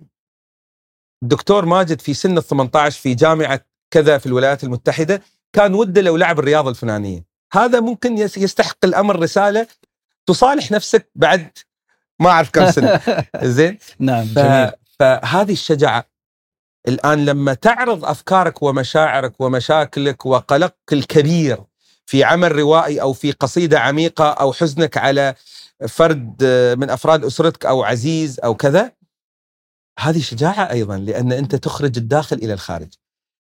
الدكتور 1.23 1.65
ماجد 1.67 2.01
في 2.01 2.15
سن 2.15 2.39
ال 2.39 2.43
18 2.43 3.01
في 3.01 3.15
جامعة 3.15 3.61
كذا 3.91 4.19
في 4.19 4.27
الولايات 4.27 4.65
المتحدة 4.65 5.23
كان 5.53 5.75
وده 5.75 6.01
لو 6.01 6.17
لعب 6.17 6.39
الرياضة 6.39 6.71
الفلانية. 6.71 7.25
هذا 7.53 7.81
ممكن 7.81 8.19
يس- 8.19 8.39
يستحق 8.39 8.85
الأمر 8.85 9.21
رسالة 9.21 9.67
تصالح 10.27 10.71
نفسك 10.73 11.11
بعد 11.15 11.59
ما 12.21 12.31
أعرف 12.31 12.51
كم 12.51 12.71
سنة. 12.71 13.01
زين؟ 13.43 13.79
نعم. 13.99 14.25
جميل. 14.25 14.71
فهذه 14.99 15.53
الشجاعة 15.53 16.05
الآن 16.89 17.25
لما 17.25 17.55
تعرض 17.55 18.05
أفكارك 18.05 18.63
ومشاعرك 18.63 19.41
ومشاكلك 19.41 20.27
وقلقك 20.27 20.93
الكبير 20.93 21.59
في 22.07 22.25
عمل 22.25 22.53
روائي 22.53 23.03
أو 23.03 23.13
في 23.13 23.33
قصيدة 23.33 23.81
عميقة 23.81 24.31
أو 24.31 24.53
حزنك 24.53 24.97
على 24.97 25.35
فرد 25.89 26.45
من 26.79 26.91
أفراد 26.91 27.25
أسرتك 27.25 27.67
أو 27.67 27.83
عزيز 27.83 28.41
أو 28.41 28.55
كذا 28.55 28.93
هذه 29.99 30.21
شجاعة 30.21 30.71
أيضا 30.71 30.97
لأن 30.99 31.33
أنت 31.33 31.55
تخرج 31.55 31.99
الداخل 31.99 32.37
إلى 32.37 32.53
الخارج. 32.53 32.89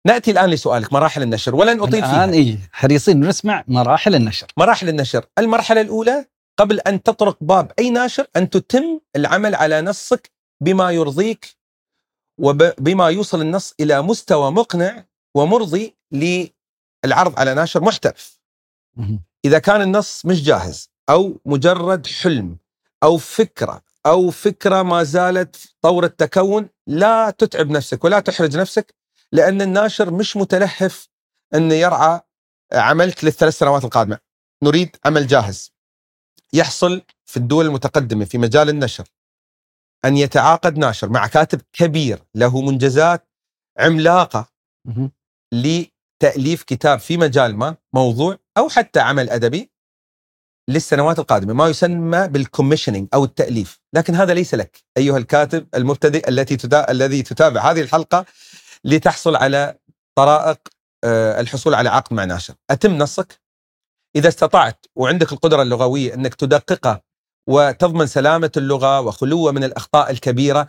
نأتي 0.08 0.32
الآن 0.32 0.50
لسؤالك 0.50 0.94
مراحل 0.94 1.22
النشر 1.22 1.56
ولن 1.56 1.80
أطيل 1.80 2.02
فيها. 2.02 2.26
الان 2.26 2.34
إي 2.34 2.58
حريصين 2.72 3.20
نسمع 3.20 3.64
مراحل 3.68 4.16
النشر 4.16 4.48
مراحل 4.58 4.90
النشر 4.90 5.26
المرحلة 5.40 5.82
الأولى 5.82 6.26
قبل 6.60 6.80
أن 6.80 7.04
تطرق 7.04 7.38
باب 7.42 7.72
أي 7.80 7.90
ناشر 7.90 8.28
أن 8.36 8.50
تتم 8.50 9.00
العمل 9.16 9.56
على 9.56 9.82
نصك 9.82 10.32
بما 10.62 10.92
يرضيك 10.92 11.59
وبما 12.40 13.10
يوصل 13.10 13.42
النص 13.42 13.74
إلى 13.80 14.02
مستوى 14.02 14.52
مقنع 14.52 15.06
ومرضي 15.36 15.96
للعرض 16.12 17.40
على 17.40 17.54
ناشر 17.54 17.82
محترف. 17.82 18.40
إذا 19.46 19.60
كان 19.60 19.82
النص 19.82 20.26
مش 20.26 20.44
جاهز 20.44 20.90
أو 21.10 21.42
مجرد 21.46 22.08
حلم 22.08 22.58
أو 23.04 23.18
فكرة 23.18 23.82
أو 24.06 24.32
فكرة 24.32 24.82
ما 24.82 25.04
زالت 25.04 25.56
طور 25.82 26.04
التكون 26.06 26.70
لا 26.88 27.30
تتعب 27.30 27.70
نفسك 27.70 28.04
ولا 28.04 28.20
تحرج 28.20 28.58
نفسك 28.58 28.96
لأن 29.32 29.62
الناشر 29.62 30.12
مش 30.12 30.38
متلهف 30.38 31.08
انه 31.56 31.74
يرعى 31.74 32.22
عملك 32.74 33.24
للثلاث 33.24 33.58
سنوات 33.58 33.84
القادمة. 33.84 34.20
نريد 34.64 34.96
عمل 35.06 35.28
جاهز 35.28 35.72
يحصل 36.54 37.02
في 37.26 37.38
الدول 37.38 37.66
المتقدمة 37.66 38.26
في 38.26 38.38
مجال 38.38 38.70
النشر. 38.70 39.08
أن 40.06 40.18
يتعاقد 40.18 40.78
ناشر 40.78 41.10
مع 41.10 41.28
كاتب 41.28 41.62
كبير 41.74 42.20
له 42.36 42.62
منجزات 42.62 43.30
عملاقة. 43.80 44.50
لتأليف 45.54 46.64
كتاب 46.64 47.00
في 47.00 47.18
مجال 47.18 47.56
ما 47.56 47.76
موضوع 47.95 48.38
أو 48.58 48.70
حتى 48.70 49.00
عمل 49.00 49.30
أدبي 49.30 49.72
للسنوات 50.70 51.20
القادمة 51.20 51.54
ما 51.54 51.68
يسمى 51.68 52.28
بال 52.28 52.38
commissioning 52.38 53.08
أو 53.14 53.24
التأليف. 53.24 53.80
لكن 53.95 54.16
هذا 54.16 54.34
ليس 54.34 54.56
لك 54.56 54.84
أيها 54.97 55.18
الكاتب 55.18 55.68
المبتدئ 55.76 56.30
التي 56.30 56.58
تتا... 56.58 56.91
الذي 56.91 57.24
تتابع 57.24 57.72
هذه 57.72 57.82
الحلقة 57.82 58.26
لتحصل 58.84 59.36
على 59.36 59.78
طرائق 60.18 60.60
آه، 61.04 61.41
الحصول 61.41 61.74
على 61.74 61.89
عقد 61.89 62.14
مع 62.14 62.26
ناشر. 62.26 62.54
أتم 62.70 62.97
نصك؟ 62.97 63.41
إذا 64.16 64.28
استطعت 64.28 64.86
وعندك 64.95 65.32
القدرة 65.32 65.62
اللغوية 65.62 66.14
أنك 66.14 66.36
تدققه 66.36 67.02
وتضمن 67.48 68.08
سلامة 68.08 68.52
اللغة 68.58 69.02
وخلوه 69.02 69.52
من 69.52 69.64
الأخطاء 69.64 70.12
الكبيرة 70.12 70.68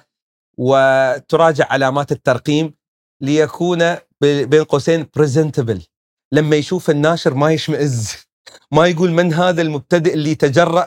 وتراجع 0.59 1.67
علامات 1.71 2.13
الترقيم 2.13 2.75
ليكون 3.21 3.97
بين 4.21 4.65
قوسين 4.65 5.07
presentable 5.17 5.83
لما 6.33 6.57
يشوف 6.57 6.91
الناشر 6.91 7.35
ما 7.35 7.53
يشمئز 7.53 8.13
ما 8.73 8.87
يقول 8.87 9.11
من 9.11 9.35
هذا 9.35 9.63
المبتدئ 9.63 10.15
اللي 10.15 10.35
تجرأ 10.35 10.87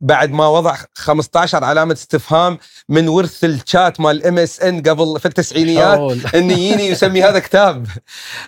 بعد 0.00 0.30
ما 0.30 0.48
وضع 0.48 0.76
15 0.94 1.64
علامة 1.64 1.92
استفهام 1.92 2.58
من 2.88 3.08
ورث 3.08 3.44
الشات 3.44 4.00
مال 4.00 4.16
الام 4.16 4.38
اس 4.38 4.60
ان 4.60 4.82
قبل 4.82 5.20
في 5.20 5.26
التسعينيات. 5.26 5.98
إن 6.34 6.50
يجيني 6.50 6.86
يسمي 6.86 7.22
هذا 7.22 7.38
كتاب. 7.38 7.86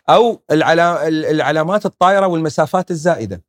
أو 0.09 0.43
العلا- 0.51 1.09
العلامات 1.09 1.87
الطائره 1.87 2.26
والمسافات 2.26 2.91
الزائدة. 2.91 3.43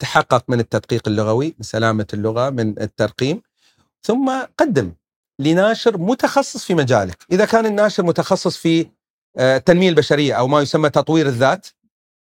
تحقق 0.00 0.44
من 0.48 0.60
التدقيق 0.60 1.08
اللغوي 1.08 1.46
من 1.58 1.62
سلامة 1.64 2.06
اللغة 2.14 2.50
من 2.50 2.82
الترقيم 2.82 3.42
ثم 4.02 4.32
قدم 4.58 4.92
لناشر 5.40 5.98
متخصص 5.98 6.64
في 6.64 6.74
مجالك. 6.74 7.16
إذا 7.32 7.44
كان 7.44 7.66
الناشر 7.66 8.02
متخصص 8.02 8.56
في 8.56 8.86
آه، 9.38 9.56
التنميه 9.56 9.88
البشرية 9.88 10.34
أو 10.34 10.48
ما 10.48 10.60
يسمى 10.60 10.90
تطوير 10.90 11.26
الذات 11.26 11.66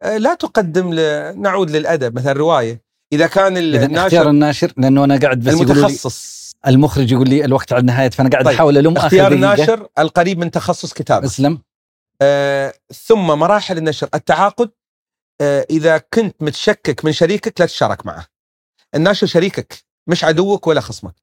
آه، 0.04 0.18
لا 0.18 0.34
تقدم 0.34 0.94
ل... 0.94 1.00
نعود 1.42 1.72
للأدب 1.72 2.16
مثلا 2.16 2.34
رواية. 2.34 2.82
إذا 3.14 3.28
كان 3.28 3.58
ال- 3.58 3.76
إذا 3.76 3.86
اختيار 3.86 4.02
الناشر 4.06 4.30
الناشر 4.30 4.74
لأنه 4.78 5.04
أنا 5.04 5.20
قاعد 5.20 5.40
بس 5.40 5.54
المتخصص. 5.54 6.36
المخرج 6.68 7.12
يقول 7.12 7.30
لي 7.30 7.46
الوقت 7.46 7.74
على 7.74 7.80
النهاية 7.82 8.10
فأنا 8.10 8.30
قاعد 8.30 8.46
طيب، 8.46 8.54
أحاول 8.56 8.78
ألوم 8.78 8.98
اختيار. 8.98 9.32
الناشر 9.32 9.88
القريب 10.00 10.40
من 10.40 10.52
تخصص 10.52 10.94
كتابه 10.94 11.26
أسلم. 11.26 11.62
آه، 12.22 12.74
ثم 13.06 13.26
مراحل 13.28 13.78
النشر 13.78 14.10
التعاقد 14.14 14.70
آه، 14.70 14.85
إذا 15.70 15.98
كنت 15.98 16.44
متشكك 16.44 17.06
من 17.06 17.12
شريكك 17.12 17.62
لا 17.62 17.66
تشارك 17.66 18.06
معه. 18.06 18.28
الناشر 18.96 19.28
شريكك 19.28 19.86
مش 20.08 20.24
عدوك 20.24 20.68
ولا 20.68 20.82
خصمك. 20.82 21.16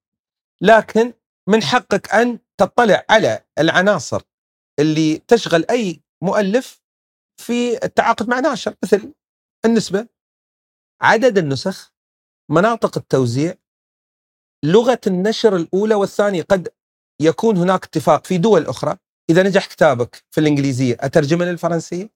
لكن 0.60 1.12
من 1.48 1.62
حقك 1.62 2.14
أن 2.14 2.38
تطلع 2.56 3.04
على 3.10 3.44
العناصر 3.58 4.22
اللي 4.78 5.18
تشغل 5.28 5.66
أي 5.70 6.00
مؤلف 6.22 6.82
في 7.36 7.84
التعاقد 7.84 8.28
مع 8.28 8.40
ناشر 8.40 8.74
مثل 8.82 9.12
النسبة 9.64 10.06
عدد 11.00 11.38
النسخ 11.38 11.92
مناطق 12.50 12.98
التوزيع 12.98 13.54
لغة 14.64 15.00
النشر 15.06 15.56
الأولى 15.56 15.94
والثانية. 15.94 16.42
قد 16.42 16.68
يكون 17.20 17.56
هناك 17.56 17.84
اتفاق 17.84 18.26
في 18.26 18.38
دول 18.38 18.66
أخرى. 18.66 18.96
إذا 19.30 19.42
نجح 19.42 19.66
كتابك 19.66 20.24
في 20.30 20.40
الإنجليزية 20.40 20.96
أترجمه 21.00 21.44
للفرنسية؟ 21.44 22.10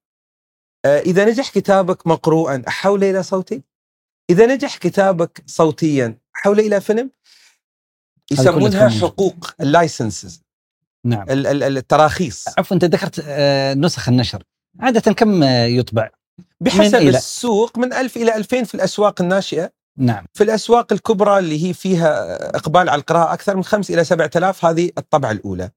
آه، 0.84 1.00
إذا 1.00 1.24
نجح 1.24 1.50
كتابك 1.50 2.06
مقروءا 2.06 2.62
احوله 2.68 3.10
إلى 3.10 3.22
صوتي؟ 3.22 3.62
إذا 4.30 4.46
نجح 4.46 4.76
كتابك 4.76 5.42
صوتيا 5.46 6.18
احوله 6.36 6.66
إلى 6.66 6.80
فيلم؟ 6.80 7.10
يسمونها. 8.32 8.88
حقوق 8.88 9.50
ال 9.60 9.68
licenses. 9.68 10.42
نعم. 11.04 11.30
ال- 11.30 11.46
ال- 11.46 11.62
التراخيص. 11.78 12.44
عفوا 12.58 12.74
أنت 12.76 12.84
ذكرت 12.84 13.24
آه، 13.28 13.74
نسخ 13.74 14.08
النشر. 14.08 14.42
عادة 14.80 15.12
كم 15.12 15.42
آه، 15.42 15.64
يطبع؟ 15.64 16.10
بحسب 16.60 16.80
من 16.80 16.94
إلى؟ 17.08 17.18
السوق 17.18 17.78
من 17.78 17.92
1000 17.92 18.16
إلى 18.16 18.36
2000 18.36 18.64
في 18.64 18.74
الأسواق 18.74 19.20
الناشئة. 19.22 19.72
نعم. 19.98 20.26
في 20.34 20.44
الأسواق 20.44 20.92
الكبرى 20.92 21.38
اللي 21.38 21.64
هي 21.68 21.74
فيها 21.74 22.36
إقبال 22.56 22.88
على 22.88 22.98
القراءة 23.00 23.32
أكثر 23.32 23.56
من 23.56 23.64
5 23.64 23.94
إلى 23.94 24.04
7000 24.04 24.64
هذه 24.64 24.90
الطبعة 24.98 25.30
الأولى. 25.30 25.70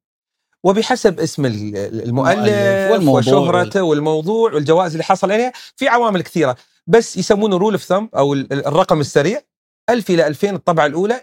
وبحسب 0.63 1.19
اسم 1.19 1.45
ال- 1.45 1.77
المؤلف 2.03 2.91
والموضوع 2.91 3.19
وشهرته 3.19 3.83
والموضوع 3.83 4.53
والجوائز 4.53 4.91
اللي 4.91 5.03
حصل 5.03 5.31
عليها 5.31 5.51
في 5.75 5.87
عوامل 5.87 6.21
كثيرة 6.21 6.55
بس 6.87 7.17
يسمونه 7.17 7.57
rule 7.57 7.73
of 7.73 7.83
thumb 7.83 8.05
أو 8.17 8.33
ال- 8.33 8.53
ال- 8.53 8.67
الرقم 8.67 8.99
السريع 9.01 9.41
1000 9.89 10.09
إلى 10.09 10.27
2000 10.27 10.55
الطبعة 10.55 10.85
الأولى 10.85 11.21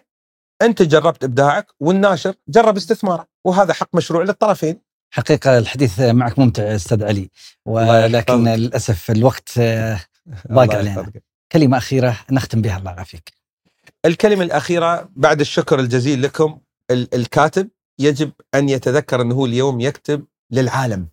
أنت 0.62 0.82
جربت 0.82 1.24
إبداعك 1.24 1.66
والناشر 1.80 2.34
جرب 2.48 2.76
استثمارك 2.76 3.28
وهذا 3.44 3.72
حق 3.72 3.88
مشروع 3.94 4.22
للطرفين 4.22 4.80
حقيقة 5.10 5.58
الحديث 5.58 6.00
معك 6.00 6.38
ممتع 6.38 6.74
أستاذ 6.74 7.04
علي 7.04 7.30
ولكن. 7.66 8.44
للأسف 8.48 9.10
الوقت 9.10 9.58
ضاق 10.52 10.74
علينا. 10.74 11.12
كلمة 11.52 11.76
أخيرة 11.76 12.16
نختم 12.30 12.62
بها 12.62 12.78
الله 12.78 12.90
يعافيك 12.90 13.32
الكلمة 14.04 14.44
الأخيرة 14.44 15.08
بعد 15.16 15.40
الشكر 15.40 15.80
الجزيل 15.80 16.22
لكم 16.22 16.58
ال- 16.90 17.14
الكاتب 17.14 17.68
يجب 17.98 18.32
أن 18.54 18.68
يتذكر 18.68 19.22
أنه 19.22 19.44
اليوم 19.44 19.80
يكتب 19.80 20.26
للعالم. 20.50 21.08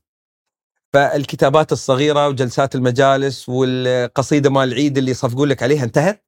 فالكتابات 0.93 1.71
الصغيرة 1.71 2.27
وجلسات 2.27 2.75
المجالس 2.75 3.49
والقصيدة 3.49 4.49
مال 4.49 4.69
العيد 4.69 4.97
اللي 4.97 5.11
يصفقون 5.11 5.49
لك 5.49 5.63
عليها 5.63 5.83
انتهت. 5.83 6.25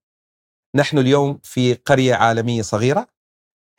نحن 0.76 0.98
اليوم 0.98 1.40
في 1.44 1.74
قرية 1.74 2.16
عالمية 2.16 2.62
صغيرة. 2.62 3.08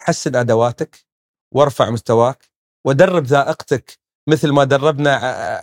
حسن 0.01 0.37
أدواتك 0.37 1.07
وارفع 1.55 1.91
مستواك 1.91 2.51
ودرب 2.87 3.25
ذائقتك 3.25 3.99
مثل 4.29 4.51
ما 4.51 4.65
دربنا 4.65 5.63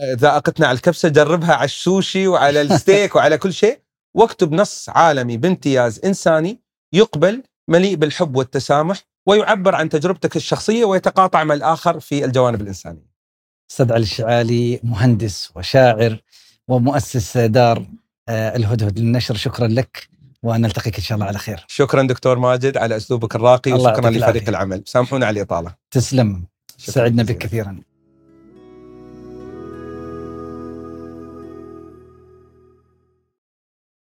ذائقتنا 0.00 0.66
على 0.66 0.76
الكبسة 0.76 1.08
جربها 1.08 1.54
على 1.54 1.64
السوشي 1.64 2.28
وعلى 2.28 2.60
الستيك 2.60 3.14
وعلى 3.16 3.38
كل 3.38 3.52
شيء. 3.52 3.82
واكتب 4.16 4.52
نص 4.52 4.88
عالمي 4.88 5.36
بامتياز 5.36 6.04
إنساني 6.04 6.62
يقبل 6.92 7.42
مليء 7.68 7.96
بالحب 7.96 8.36
والتسامح 8.36 9.11
ويعبر 9.26 9.74
عن 9.74 9.88
تجربتك 9.88 10.36
الشخصية 10.36 10.84
ويتقاطع 10.84 11.44
مع 11.44 11.54
الآخر 11.54 12.00
في 12.00 12.24
الجوانب 12.24 12.60
الإنسانية. 12.60 13.12
أستاذ 13.70 13.92
علي 13.92 14.02
الشعالي 14.02 14.80
مهندس 14.82 15.50
وشاعر 15.54 16.22
ومؤسس 16.68 17.38
دار 17.38 17.86
آه، 18.28 18.56
الهدهد 18.56 18.98
للنشر 18.98 19.34
شكرا 19.34 19.66
لك 19.66 20.08
ونلتقيك 20.42 20.96
إن 20.96 21.02
شاء 21.02 21.16
الله 21.16 21.26
على 21.26 21.38
خير 21.38 21.64
شكرا 21.68 22.02
دكتور 22.02 22.38
ماجد 22.38 22.76
على 22.76 22.96
أسلوبك 22.96 23.36
الراقي 23.36 23.72
وشكرا 23.72 24.10
لفريق. 24.10 24.48
العمل، 24.48 24.82
سامحونا 24.86 25.26
على 25.26 25.40
الإطالة. 25.40 25.74
تسلم 25.90 26.44
سعدنا. 26.78 27.22
بك 27.22 27.38
كثيرا 27.38 27.80